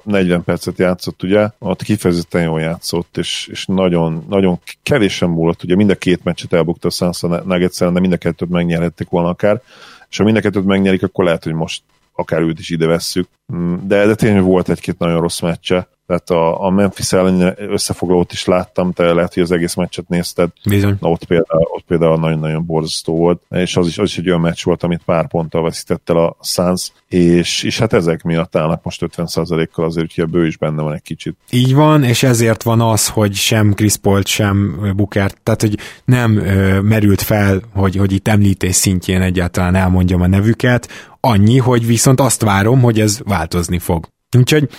[0.03, 5.75] 40 percet játszott, ugye, ott kifejezetten jól játszott, és, és nagyon, nagyon kevésen múlott, ugye
[5.75, 9.29] mind a két meccset elbukta a Suns a Nuggets de mind a kettőt megnyerhették volna
[9.29, 9.61] akár,
[10.09, 11.83] és ha mind a kettőt megnyerik, akkor lehet, hogy most
[12.13, 13.27] akár őt is ide vesszük.
[13.53, 18.31] Mm, de, de tényleg volt egy-két nagyon rossz meccse, tehát a, a Memphis ellen összefoglalót
[18.31, 20.49] is láttam, te lehet, hogy az egész meccset nézted.
[20.69, 20.97] Bizony.
[20.99, 24.41] Na, ott például, ott például nagyon-nagyon borzasztó volt, és az is, az is egy olyan
[24.41, 28.83] meccs volt, amit pár ponttal veszített el a Suns, és, és hát ezek miatt állnak
[28.83, 31.37] most 50%-kal azért, hogy a bő is benne van egy kicsit.
[31.49, 36.37] Így van, és ezért van az, hogy sem Chris Paul, sem Booker, tehát hogy nem
[36.37, 40.87] ö, merült fel, hogy, hogy itt említés szintjén egyáltalán elmondjam a nevüket,
[41.19, 44.07] annyi, hogy viszont azt várom, hogy ez változni fog.
[44.37, 44.69] Úgyhogy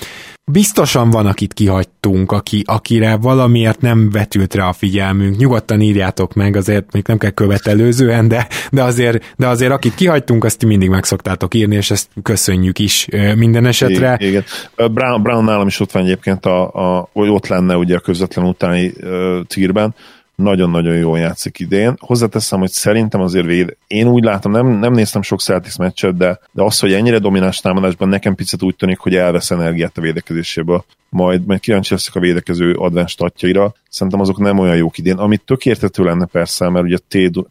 [0.44, 5.36] biztosan van, akit kihagytunk, aki, akire valamiért nem vetült rá a figyelmünk.
[5.36, 10.44] Nyugodtan írjátok meg, azért még nem kell követelőzően, de, de, azért, de azért akit kihagytunk,
[10.44, 14.16] azt mindig meg szoktátok írni, és ezt köszönjük is minden esetre.
[14.20, 14.44] Igen.
[14.76, 18.44] Brown, Brown nálam is ott van egyébként, a, a, hogy ott lenne ugye a közvetlen
[18.44, 19.94] utáni uh, tírben,
[20.43, 21.95] nagyon-nagyon jól játszik idén.
[21.99, 26.41] Hozzáteszem, hogy szerintem azért véd, én úgy látom, nem, nem néztem sok Celtics meccset, de,
[26.53, 30.84] de az, hogy ennyire domináns támadásban nekem picit úgy tűnik, hogy elvesz energiát a védekezéséből.
[31.09, 33.74] Majd, majd kíváncsi leszek a védekező advanced statjaira.
[33.89, 35.16] Szerintem azok nem olyan jók idén.
[35.16, 36.99] Amit tök értető lenne persze, mert ugye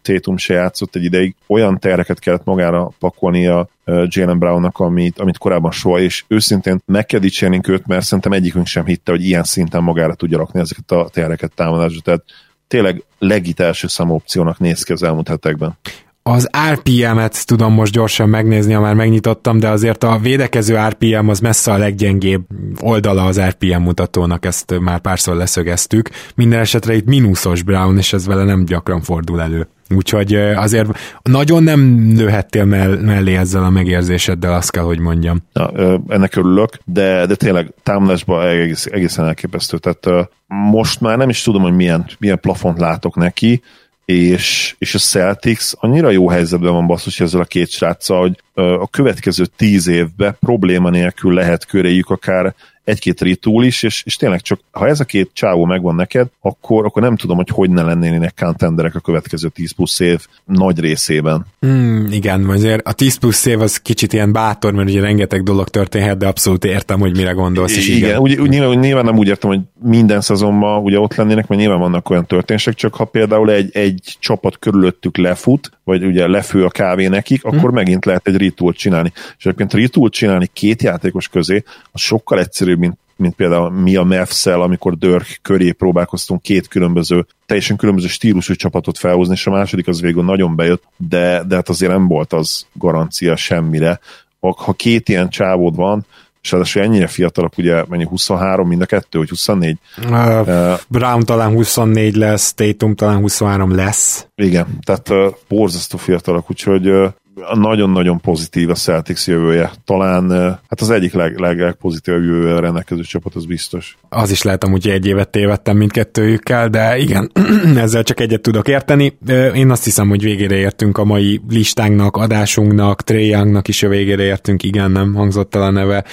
[0.02, 5.72] Tétum se játszott egy ideig, olyan tereket kellett magára pakolnia Jalen Brownnak, amit, amit korábban
[5.72, 9.84] soha, és őszintén meg kell dicsérnünk őt, mert szerintem egyikünk sem hitte, hogy ilyen szinten
[9.84, 12.02] magára tudja rakni ezeket a tereket támadásra.
[12.02, 12.24] Tehát
[12.68, 15.78] tényleg legit első számú opciónak néz ki az elmúlt hetekben.
[16.24, 21.40] Az RPM-et tudom most gyorsan megnézni, ha már megnyitottam, de azért a védekező RPM az
[21.40, 22.46] messze a leggyengébb
[22.80, 26.10] oldala az RPM mutatónak, ezt már párszor leszögeztük.
[26.36, 29.68] Minden esetre itt mínuszos Brown, és ez vele nem gyakran fordul elő.
[29.96, 30.90] Úgyhogy azért
[31.22, 35.38] nagyon nem nőhettél mellé ezzel a megérzéseddel, azt kell, hogy mondjam.
[35.54, 35.72] Na,
[36.08, 39.78] ennek örülök, de, de tényleg támadásban egész, egészen elképesztő.
[39.78, 43.62] Tehát most már nem is tudom, hogy milyen, milyen plafont látok neki,
[44.06, 48.88] és, és a Celtics annyira jó helyzetben van basszus ezzel a két sráccal, hogy a
[48.88, 52.56] következő tíz évben probléma nélkül lehet köréjük akár
[52.88, 56.86] egy-két ritúl is, és, és tényleg csak, ha ez a két csávó megvan neked, akkor,
[56.86, 61.46] akkor nem tudom, hogy hogy ne lennének contenderek a következő 10 plusz év nagy részében.
[61.66, 65.68] Mm, igen, azért a 10 plusz év az kicsit ilyen bátor, mert ugye rengeteg dolog
[65.68, 67.78] történhet, de abszolút értem, hogy mire gondolsz.
[67.78, 68.20] És igen, igen.
[68.20, 71.80] Úgy, úgy, nyilván, nyilván, nem úgy értem, hogy minden szezonban ugye ott lennének, mert nyilván
[71.80, 76.70] vannak olyan történések, csak ha például egy, egy csapat körülöttük lefut, vagy ugye lefő a
[76.70, 77.74] kávé nekik, akkor hmm.
[77.74, 79.12] megint lehet egy ritúlt csinálni.
[79.38, 84.04] És egyébként ritúlt csinálni két játékos közé, az sokkal egyszerűbb, mint mint például mi a
[84.04, 89.88] Mavs-szel, amikor Dörk köré próbálkoztunk két különböző, teljesen különböző stílusú csapatot felhozni, és a második
[89.88, 94.00] az végül nagyon bejött, de, de hát azért nem volt az garancia semmire.
[94.40, 96.06] Ha két ilyen csávód van,
[96.42, 99.78] és ráadásul ennyire fiatalok, ugye mennyi 23 mind a kettő, vagy 24?
[99.98, 104.28] Uh, uh, Brown talán 24 lesz, Tatum talán 23 lesz.
[104.36, 107.08] Igen, tehát uh, borzasztó fiatalok, úgyhogy uh,
[107.54, 109.72] nagyon-nagyon pozitív a Celtics jövője.
[109.86, 110.30] Talán
[110.70, 113.98] hát az egyik leg, leg, legpozitívabb jövővel rendelkező csapat, az biztos.
[114.10, 117.32] Az is lehet amúgy, hogy egy évet tévedtem mindkettőjükkel, de igen,
[117.76, 119.18] ezzel csak egyet tudok érteni.
[119.54, 124.64] Én azt hiszem, hogy végére értünk a mai listánknak, adásunknak, Trey is a végére értünk,
[124.64, 126.04] igen, nem hangzott el a neve.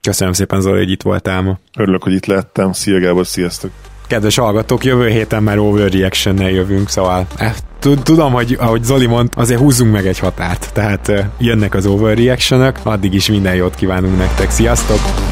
[0.00, 1.58] Köszönöm szépen, Zoli, hogy itt voltál ma.
[1.78, 2.72] Örülök, hogy itt lettem.
[2.72, 3.91] Szia Gábor, sziasztok!
[4.12, 7.54] Kedves hallgatók, jövő héten már overreaction-nel jövünk, szóval eh,
[8.02, 12.74] tudom, hogy ahogy Zoli mond, azért húzzunk meg egy határt, tehát eh, jönnek az overreaction
[12.82, 15.31] addig is minden jót kívánunk nektek, sziasztok!